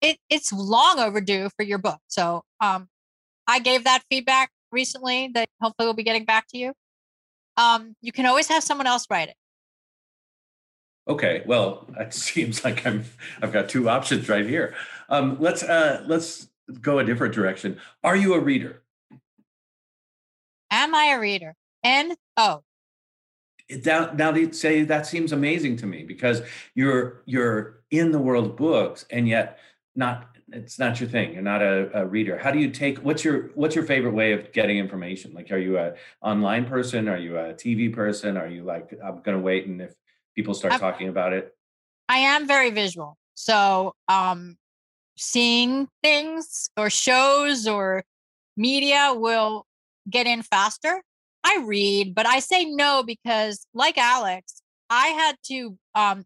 [0.00, 2.00] it, it's long overdue for your book.
[2.08, 2.88] So um,
[3.46, 6.72] I gave that feedback recently that hopefully we'll be getting back to you
[7.60, 9.36] um, you can always have someone else write it.
[11.06, 13.04] Okay, well, it seems like I'm
[13.42, 14.74] I've got two options right here.
[15.08, 16.48] Um, let's uh, let's
[16.80, 17.78] go a different direction.
[18.02, 18.82] Are you a reader?
[20.70, 21.54] Am I a reader?
[21.82, 22.62] And oh,
[23.84, 26.42] now, now they say that seems amazing to me because
[26.74, 29.58] you're you're in the world of books and yet
[29.94, 31.32] not it's not your thing.
[31.32, 32.36] You're not a, a, reader.
[32.36, 35.32] How do you take what's your what's your favorite way of getting information?
[35.32, 37.08] Like are you a online person?
[37.08, 38.36] Are you a tv person?
[38.36, 39.94] Are you like i'm gonna wait and if
[40.34, 41.54] people start I'm, talking about it?
[42.08, 43.16] I am very visual.
[43.34, 44.56] So um
[45.16, 48.04] seeing things or shows or
[48.56, 49.66] media will
[50.08, 51.02] get in faster.
[51.42, 54.60] I read but i say no because like alex
[54.90, 56.24] i had to um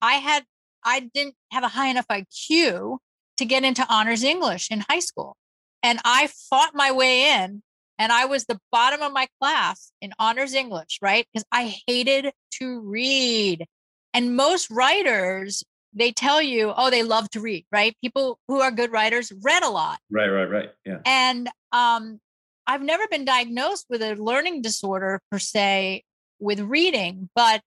[0.00, 0.42] i had
[0.84, 2.98] i didn't have a high enough iq
[3.36, 5.36] to get into honors English in high school.
[5.82, 7.62] And I fought my way in
[7.98, 11.26] and I was the bottom of my class in honors English, right?
[11.32, 13.66] Because I hated to read.
[14.12, 17.96] And most writers, they tell you, oh, they love to read, right?
[18.00, 19.98] People who are good writers read a lot.
[20.10, 20.70] Right, right, right.
[20.84, 20.98] Yeah.
[21.04, 22.20] And um,
[22.66, 26.02] I've never been diagnosed with a learning disorder per se
[26.40, 27.60] with reading, but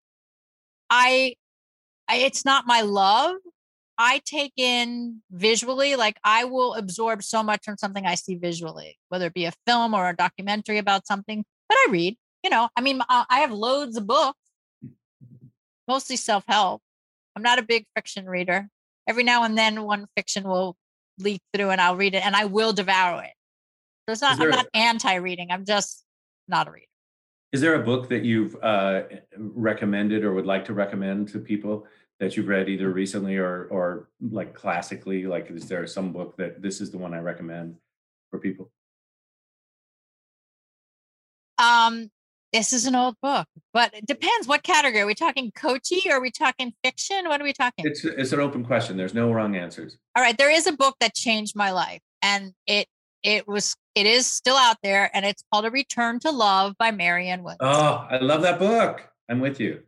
[0.89, 1.35] I,
[2.07, 3.35] I it's not my love
[3.97, 8.97] I take in visually, like I will absorb so much from something I see visually,
[9.09, 11.43] whether it be a film or a documentary about something.
[11.67, 14.39] But I read, you know, I mean, I have loads of books,
[15.87, 16.81] mostly self help.
[17.35, 18.67] I'm not a big fiction reader.
[19.07, 20.75] Every now and then, one fiction will
[21.19, 23.33] leak through and I'll read it and I will devour it.
[24.07, 25.51] So it's not, I'm not anti reading.
[25.51, 26.03] I'm just
[26.47, 26.85] not a reader.
[27.51, 29.03] Is there a book that you've uh,
[29.37, 31.85] recommended or would like to recommend to people
[32.19, 35.25] that you've read either recently or or like classically?
[35.25, 37.75] Like, is there some book that this is the one I recommend
[38.31, 38.71] for people?
[41.59, 42.11] Um,
[42.53, 45.01] this is an old book, but it depends what category.
[45.01, 47.27] Are we talking coachy or are we talking fiction?
[47.27, 47.85] What are we talking?
[47.85, 48.97] It's it's an open question.
[48.97, 49.97] There's no wrong answers.
[50.15, 52.87] All right, there is a book that changed my life, and it
[53.23, 56.91] it was it is still out there, and it's called A Return to Love by
[56.91, 57.57] Marianne Woods.
[57.59, 59.07] Oh, I love that book.
[59.29, 59.81] I'm with you.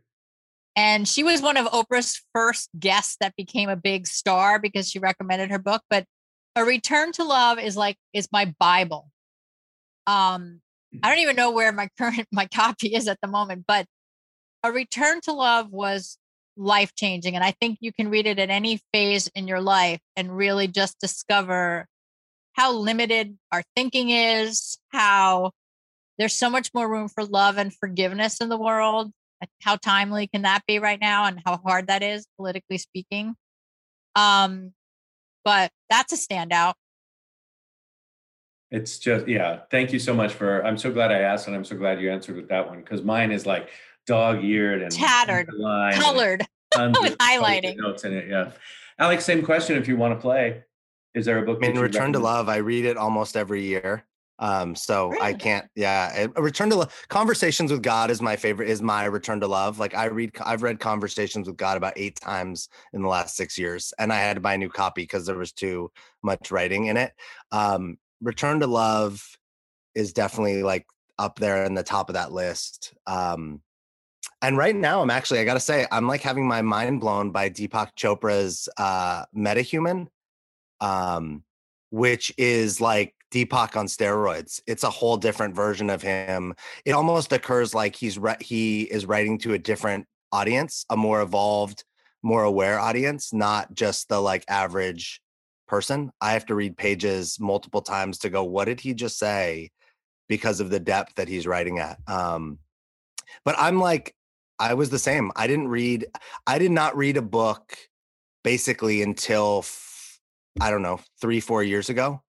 [0.76, 4.98] And she was one of Oprah's first guests that became a big star because she
[4.98, 5.82] recommended her book.
[5.90, 6.04] But
[6.56, 9.10] A Return to Love is like is my Bible.
[10.06, 10.60] Um,
[11.02, 13.86] I don't even know where my current my copy is at the moment, but
[14.62, 16.18] A Return to Love was
[16.56, 17.34] life changing.
[17.34, 20.68] And I think you can read it at any phase in your life and really
[20.68, 21.86] just discover
[22.52, 25.52] how limited our thinking is, how
[26.18, 29.10] there's so much more room for love and forgiveness in the world.
[29.62, 33.34] How timely can that be right now and how hard that is politically speaking?
[34.14, 34.72] Um,
[35.44, 36.74] but that's a standout.
[38.70, 39.60] It's just yeah.
[39.70, 40.64] Thank you so much for.
[40.64, 43.02] I'm so glad I asked, and I'm so glad you answered with that one because
[43.02, 43.68] mine is like
[44.06, 45.48] dog-eared and tattered,
[45.94, 46.46] colored,
[47.00, 48.28] with highlighting notes in it.
[48.28, 48.52] Yeah,
[48.98, 49.76] Alex, same question.
[49.76, 50.62] If you want to play,
[51.14, 51.58] is there a book?
[51.62, 52.48] I mean, Return to Love.
[52.48, 54.04] I read it almost every year.
[54.40, 55.22] Um, so really?
[55.22, 56.26] I can't, yeah.
[56.34, 59.78] A return to love conversations with God is my favorite, is my return to love.
[59.78, 63.58] Like I read, I've read conversations with God about eight times in the last six
[63.58, 66.86] years, and I had to buy a new copy because there was too much writing
[66.86, 67.12] in it.
[67.52, 69.22] Um, return to love
[69.94, 70.86] is definitely like
[71.18, 72.94] up there in the top of that list.
[73.06, 73.60] Um,
[74.42, 77.50] and right now, I'm actually, I gotta say, I'm like having my mind blown by
[77.50, 80.06] Deepak Chopra's uh, MetaHuman,
[80.80, 81.44] um,
[81.90, 84.60] which is like Deepak on steroids.
[84.66, 86.54] It's a whole different version of him.
[86.84, 91.22] It almost occurs like he's re- he is writing to a different audience, a more
[91.22, 91.84] evolved,
[92.22, 95.20] more aware audience, not just the like average
[95.68, 96.10] person.
[96.20, 99.70] I have to read pages multiple times to go, what did he just say?
[100.28, 101.98] Because of the depth that he's writing at.
[102.06, 102.58] Um,
[103.44, 104.14] but I'm like,
[104.58, 105.32] I was the same.
[105.36, 106.06] I didn't read,
[106.46, 107.76] I did not read a book
[108.42, 109.64] basically until
[110.60, 112.22] I don't know, three, four years ago.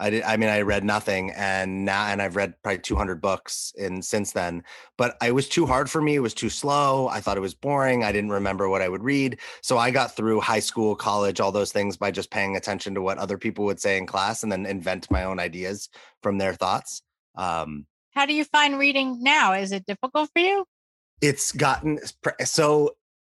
[0.00, 0.22] I did.
[0.22, 4.32] I mean, I read nothing, and now, and I've read probably 200 books in since
[4.32, 4.64] then.
[4.96, 6.14] But it was too hard for me.
[6.14, 7.06] It was too slow.
[7.08, 8.02] I thought it was boring.
[8.02, 9.38] I didn't remember what I would read.
[9.62, 13.02] So I got through high school, college, all those things by just paying attention to
[13.02, 15.90] what other people would say in class, and then invent my own ideas
[16.22, 17.02] from their thoughts.
[17.34, 19.52] Um, How do you find reading now?
[19.52, 20.64] Is it difficult for you?
[21.20, 21.98] It's gotten
[22.44, 22.96] so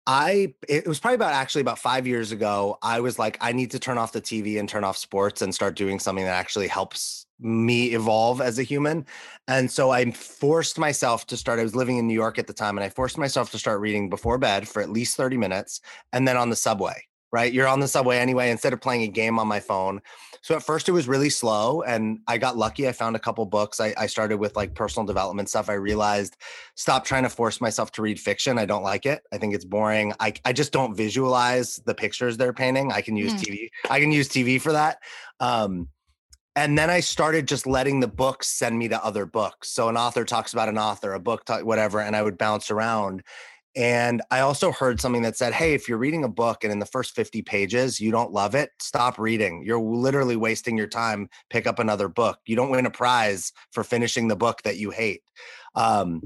[0.06, 2.78] I it was probably about actually about five years ago.
[2.82, 5.54] I was like, I need to turn off the TV and turn off sports and
[5.54, 9.06] start doing something that actually helps me evolve as a human.
[9.48, 11.60] And so I forced myself to start.
[11.60, 13.80] I was living in New York at the time, and I forced myself to start
[13.80, 15.80] reading before bed for at least 30 minutes
[16.12, 17.52] and then on the subway right?
[17.52, 20.00] You're on the subway anyway, instead of playing a game on my phone.
[20.42, 22.88] So at first it was really slow and I got lucky.
[22.88, 23.78] I found a couple books.
[23.80, 25.68] I, I, started with like personal development stuff.
[25.68, 26.36] I realized
[26.76, 28.58] stop trying to force myself to read fiction.
[28.58, 29.22] I don't like it.
[29.32, 30.14] I think it's boring.
[30.18, 32.90] I, I just don't visualize the pictures they're painting.
[32.90, 33.40] I can use mm.
[33.40, 33.68] TV.
[33.90, 34.98] I can use TV for that.
[35.40, 35.88] Um,
[36.56, 39.70] and then I started just letting the books send me to other books.
[39.70, 42.70] So an author talks about an author, a book, talk, whatever, and I would bounce
[42.70, 43.22] around.
[43.76, 46.80] And I also heard something that said, hey, if you're reading a book and in
[46.80, 49.62] the first 50 pages you don't love it, stop reading.
[49.64, 51.28] You're literally wasting your time.
[51.50, 52.40] Pick up another book.
[52.46, 55.22] You don't win a prize for finishing the book that you hate.
[55.74, 56.22] Um,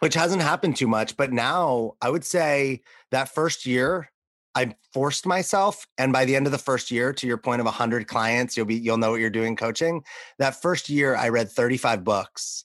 [0.00, 1.16] which hasn't happened too much.
[1.16, 4.10] But now I would say that first year,
[4.56, 7.64] I forced myself, and by the end of the first year, to your point of
[7.64, 10.04] 100 clients, you'll be you'll know what you're doing coaching.
[10.38, 12.64] That first year, I read 35 books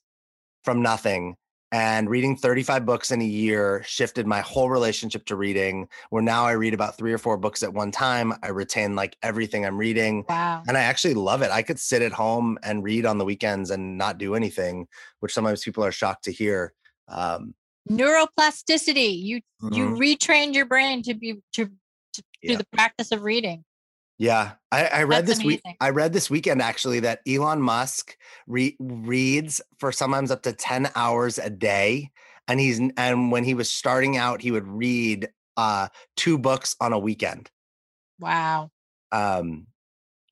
[0.64, 1.36] from nothing
[1.72, 6.46] and reading 35 books in a year shifted my whole relationship to reading where now
[6.46, 9.78] i read about three or four books at one time i retain like everything i'm
[9.78, 10.64] reading wow.
[10.68, 13.70] and i actually love it i could sit at home and read on the weekends
[13.70, 14.88] and not do anything
[15.20, 16.74] which sometimes people are shocked to hear
[17.08, 17.54] um,
[17.90, 19.74] neuroplasticity you mm-hmm.
[19.74, 21.66] you retrained your brain to be to,
[22.14, 22.52] to yeah.
[22.52, 23.64] do the practice of reading
[24.20, 25.62] yeah, I, I read That's this week.
[25.80, 28.18] I read this weekend actually that Elon Musk
[28.48, 32.12] re- reads for sometimes up to ten hours a day,
[32.50, 36.92] and he's and when he was starting out, he would read uh, two books on
[36.92, 37.50] a weekend.
[38.20, 38.72] Wow.
[39.14, 39.68] Um,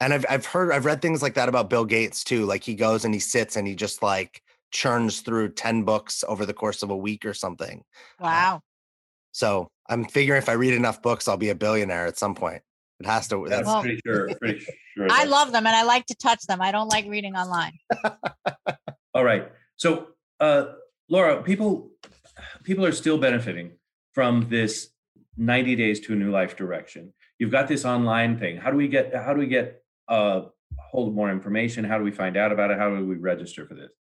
[0.01, 2.45] and I've I've heard I've read things like that about Bill Gates too.
[2.45, 6.45] Like he goes and he sits and he just like churns through ten books over
[6.45, 7.85] the course of a week or something.
[8.19, 8.55] Uh, wow.
[8.57, 8.59] Uh,
[9.31, 12.61] so I'm figuring if I read enough books, I'll be a billionaire at some point.
[12.99, 13.45] It has to.
[13.47, 14.29] That's well, pretty sure.
[14.39, 15.07] Pretty sure.
[15.09, 16.61] I love them and I like to touch them.
[16.61, 17.73] I don't like reading online.
[19.13, 19.51] All right.
[19.75, 20.07] So,
[20.39, 20.65] uh,
[21.09, 21.91] Laura, people
[22.63, 23.71] people are still benefiting
[24.13, 24.89] from this
[25.37, 27.13] 90 days to a new life direction.
[27.37, 28.57] You've got this online thing.
[28.57, 30.43] How do we get how do we get uh
[30.79, 31.85] hold more information?
[31.85, 32.79] How do we find out about it?
[32.79, 33.91] How do we register for this?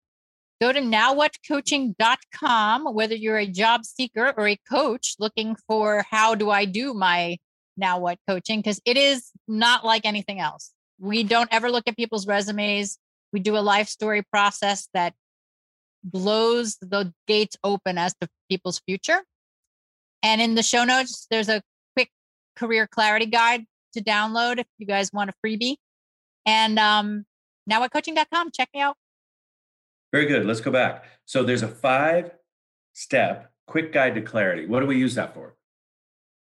[0.59, 6.49] Go to nowwhatcoaching.com, whether you're a job seeker or a coach looking for how do
[6.49, 7.37] I do my
[7.77, 10.73] now what coaching, because it is not like anything else.
[10.99, 12.99] We don't ever look at people's resumes.
[13.33, 15.15] We do a life story process that
[16.03, 19.23] blows the gates open as to people's future.
[20.23, 21.63] And in the show notes, there's a
[21.95, 22.11] quick
[22.57, 25.77] career clarity guide to download if you guys want a freebie.
[26.47, 27.27] And um,
[27.71, 28.97] nowwhatcoaching.com, check me out.
[30.13, 30.47] Very good.
[30.47, 31.05] Let's go back.
[31.27, 32.31] So there's a five
[32.93, 34.67] step quick guide to clarity.
[34.67, 35.57] What do we use that for?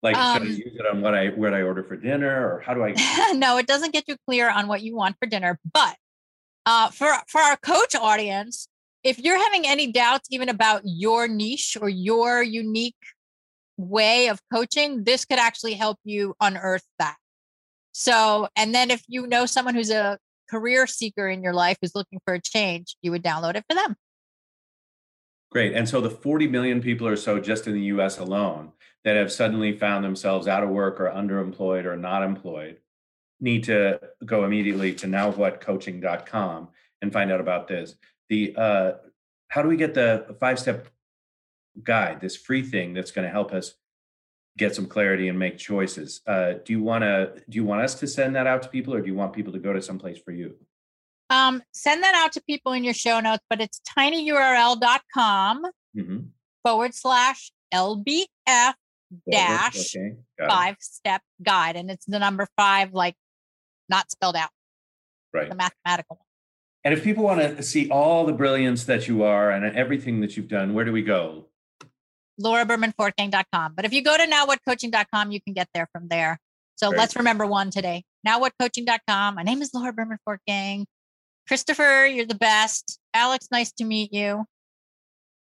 [0.02, 2.54] Like, um, should I um use it on what I what I order for dinner,
[2.54, 2.94] or how do I?
[3.34, 5.58] no, it doesn't get you clear on what you want for dinner.
[5.72, 5.96] But
[6.66, 8.68] uh, for for our coach audience,
[9.02, 12.94] if you're having any doubts even about your niche or your unique
[13.76, 17.16] way of coaching, this could actually help you unearth that.
[17.92, 20.18] So, and then if you know someone who's a
[20.48, 23.74] career seeker in your life who's looking for a change, you would download it for
[23.74, 23.96] them.
[25.50, 25.72] Great.
[25.74, 28.72] And so the 40 million people or so just in the US alone
[29.04, 32.78] that have suddenly found themselves out of work or underemployed or not employed
[33.40, 36.68] need to go immediately to nowwhatcoaching.com
[37.02, 37.94] and find out about this.
[38.28, 38.92] The uh,
[39.48, 40.88] how do we get the five step
[41.82, 43.74] guide, this free thing that's going to help us
[44.56, 46.20] get some clarity and make choices.
[46.26, 48.94] Uh, do you want to do you want us to send that out to people,
[48.94, 50.56] or do you want people to go to someplace for you?
[51.30, 55.62] Um, send that out to people in your show notes, but it's tinyurl.com
[55.96, 56.18] mm-hmm.
[56.64, 58.74] forward slash LBF
[59.30, 60.16] dash okay.
[60.48, 61.76] five step guide.
[61.76, 63.14] And it's the number five, like
[63.88, 64.50] not spelled out.
[65.32, 65.48] Right.
[65.48, 66.18] The mathematical.
[66.84, 70.36] And if people want to see all the brilliance that you are and everything that
[70.36, 71.48] you've done, where do we go?
[72.40, 73.74] laurabermanfortgang.com.
[73.74, 76.38] But if you go to nowwhatcoaching.com, you can get there from there.
[76.76, 76.98] So Great.
[76.98, 78.04] let's remember one today.
[78.26, 79.34] Nowwhatcoaching.com.
[79.34, 80.84] My name is Laura Berman Fortgang.
[81.46, 83.00] Christopher, you're the best.
[83.14, 84.44] Alex, nice to meet you.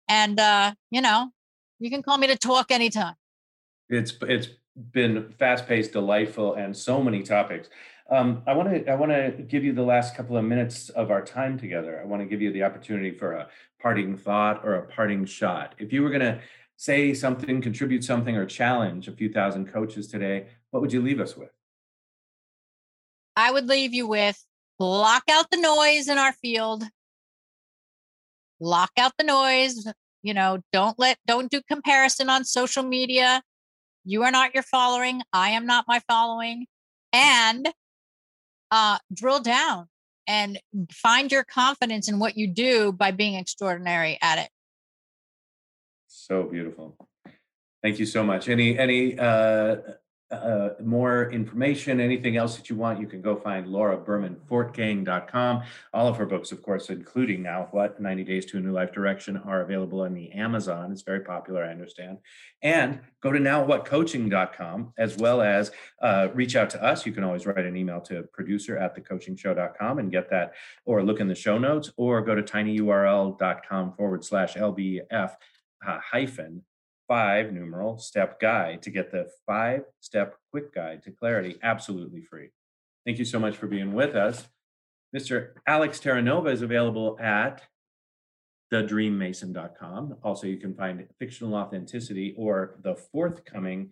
[0.08, 1.32] And uh, you know,
[1.80, 3.16] you can call me to talk anytime.
[3.90, 4.48] It's it's
[4.92, 7.70] been fast-paced, delightful, and so many topics.
[8.10, 11.12] Um, I want to I want to give you the last couple of minutes of
[11.12, 12.00] our time together.
[12.02, 13.48] I want to give you the opportunity for a
[13.82, 15.76] parting thought or a parting shot.
[15.78, 16.40] If you were going to
[16.78, 21.20] say something, contribute something, or challenge a few thousand coaches today, what would you leave
[21.20, 21.52] us with?
[23.36, 24.44] I would leave you with
[24.78, 26.84] block out the noise in our field,
[28.60, 29.88] lock out the noise.
[30.22, 33.44] You know, don't let, don't do comparison on social media.
[34.06, 35.22] You are not your following.
[35.34, 36.68] I am not my following.
[37.12, 37.68] And
[38.72, 39.88] uh, drill down
[40.28, 40.60] and
[40.92, 44.50] find your confidence in what you do by being extraordinary at it.
[46.08, 46.98] So beautiful.
[47.84, 48.50] Thank you so much.
[48.50, 49.78] Any any uh,
[50.32, 55.64] uh, more information, anything else that you want, you can go find laurabermanfortgang.com.
[55.94, 58.92] All of her books, of course, including Now What, 90 Days to a New Life
[58.92, 60.92] Direction, are available on the Amazon.
[60.92, 62.18] It's very popular, I understand.
[62.64, 65.72] And go to nowwhatcoaching.com as well as
[66.02, 67.06] uh, reach out to us.
[67.06, 70.54] You can always write an email to producer at thecoachingshow.com and get that,
[70.86, 75.36] or look in the show notes, or go to tinyurl.com forward slash LBF
[75.88, 76.64] uh, hyphen
[77.08, 82.50] five numeral step guide to get the five step quick guide to clarity absolutely free.
[83.06, 84.48] Thank you so much for being with us.
[85.16, 85.52] Mr.
[85.68, 87.62] Alex Terranova is available at
[88.74, 90.18] thedreammason.com.
[90.24, 93.92] Also, you can find fictional authenticity or the forthcoming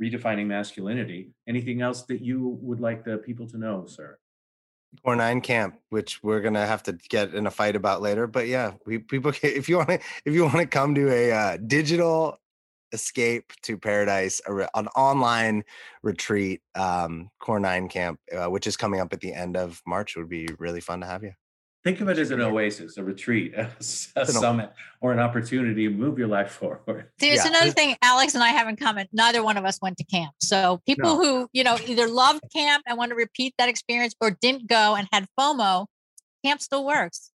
[0.00, 1.32] redefining masculinity.
[1.48, 4.18] Anything else that you would like the people to know, sir?
[5.04, 8.26] Core nine camp, which we're gonna have to get in a fight about later.
[8.26, 11.32] But yeah, we people if you want to if you want to come to a
[11.32, 12.38] uh, digital
[12.92, 15.64] escape to paradise, an online
[16.02, 20.16] retreat, um, Core Nine Camp, uh, which is coming up at the end of March.
[20.16, 21.32] It would be really fun to have you.
[21.84, 23.68] Think of it as an oasis, a retreat, a,
[24.14, 27.08] a summit, or an opportunity to move your life forward.
[27.18, 27.48] There's yeah.
[27.48, 29.08] another thing Alex and I have in common.
[29.12, 30.32] Neither one of us went to camp.
[30.40, 31.22] So people no.
[31.22, 34.94] who, you know, either loved camp and want to repeat that experience or didn't go
[34.94, 35.86] and had FOMO,
[36.44, 37.30] camp still works.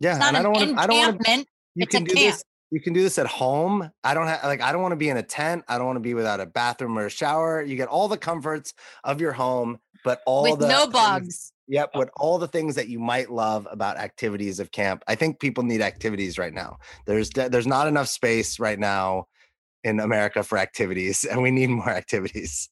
[0.00, 0.14] Yeah.
[0.14, 1.44] and I don't want to, I don't want to,
[1.74, 2.34] you can do camp.
[2.34, 3.90] this you can do this at home.
[4.04, 5.64] I don't have like I don't want to be in a tent.
[5.68, 7.62] I don't want to be without a bathroom or a shower.
[7.62, 11.52] You get all the comforts of your home, but all with the no bugs.
[11.70, 15.04] Yep, with all the things that you might love about activities of camp.
[15.06, 16.78] I think people need activities right now.
[17.06, 19.26] There's there's not enough space right now
[19.84, 22.68] in America for activities, and we need more activities.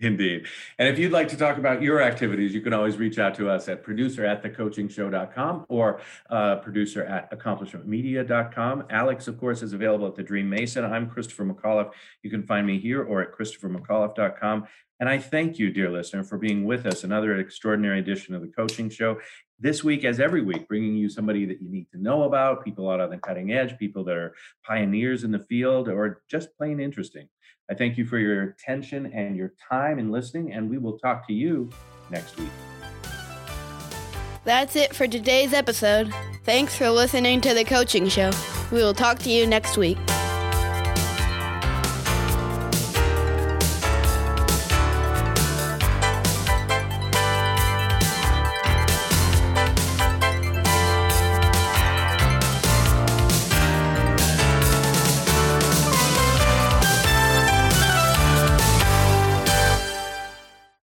[0.00, 0.46] Indeed.
[0.78, 3.50] And if you'd like to talk about your activities, you can always reach out to
[3.50, 8.84] us at producer at thecoachingshow.com or uh, producer at accomplishmentmedia.com.
[8.90, 10.84] Alex, of course, is available at the Dream Mason.
[10.84, 11.90] I'm Christopher McAuliffe.
[12.22, 14.68] You can find me here or at christophermcauliffe.com.
[15.00, 17.02] And I thank you, dear listener, for being with us.
[17.02, 19.18] Another extraordinary edition of the Coaching Show.
[19.60, 22.88] This week, as every week, bringing you somebody that you need to know about, people
[22.88, 24.32] out on the cutting edge, people that are
[24.64, 27.28] pioneers in the field, or just plain interesting.
[27.68, 31.26] I thank you for your attention and your time in listening, and we will talk
[31.26, 31.70] to you
[32.08, 32.50] next week.
[34.44, 36.14] That's it for today's episode.
[36.44, 38.30] Thanks for listening to the coaching show.
[38.70, 39.98] We will talk to you next week.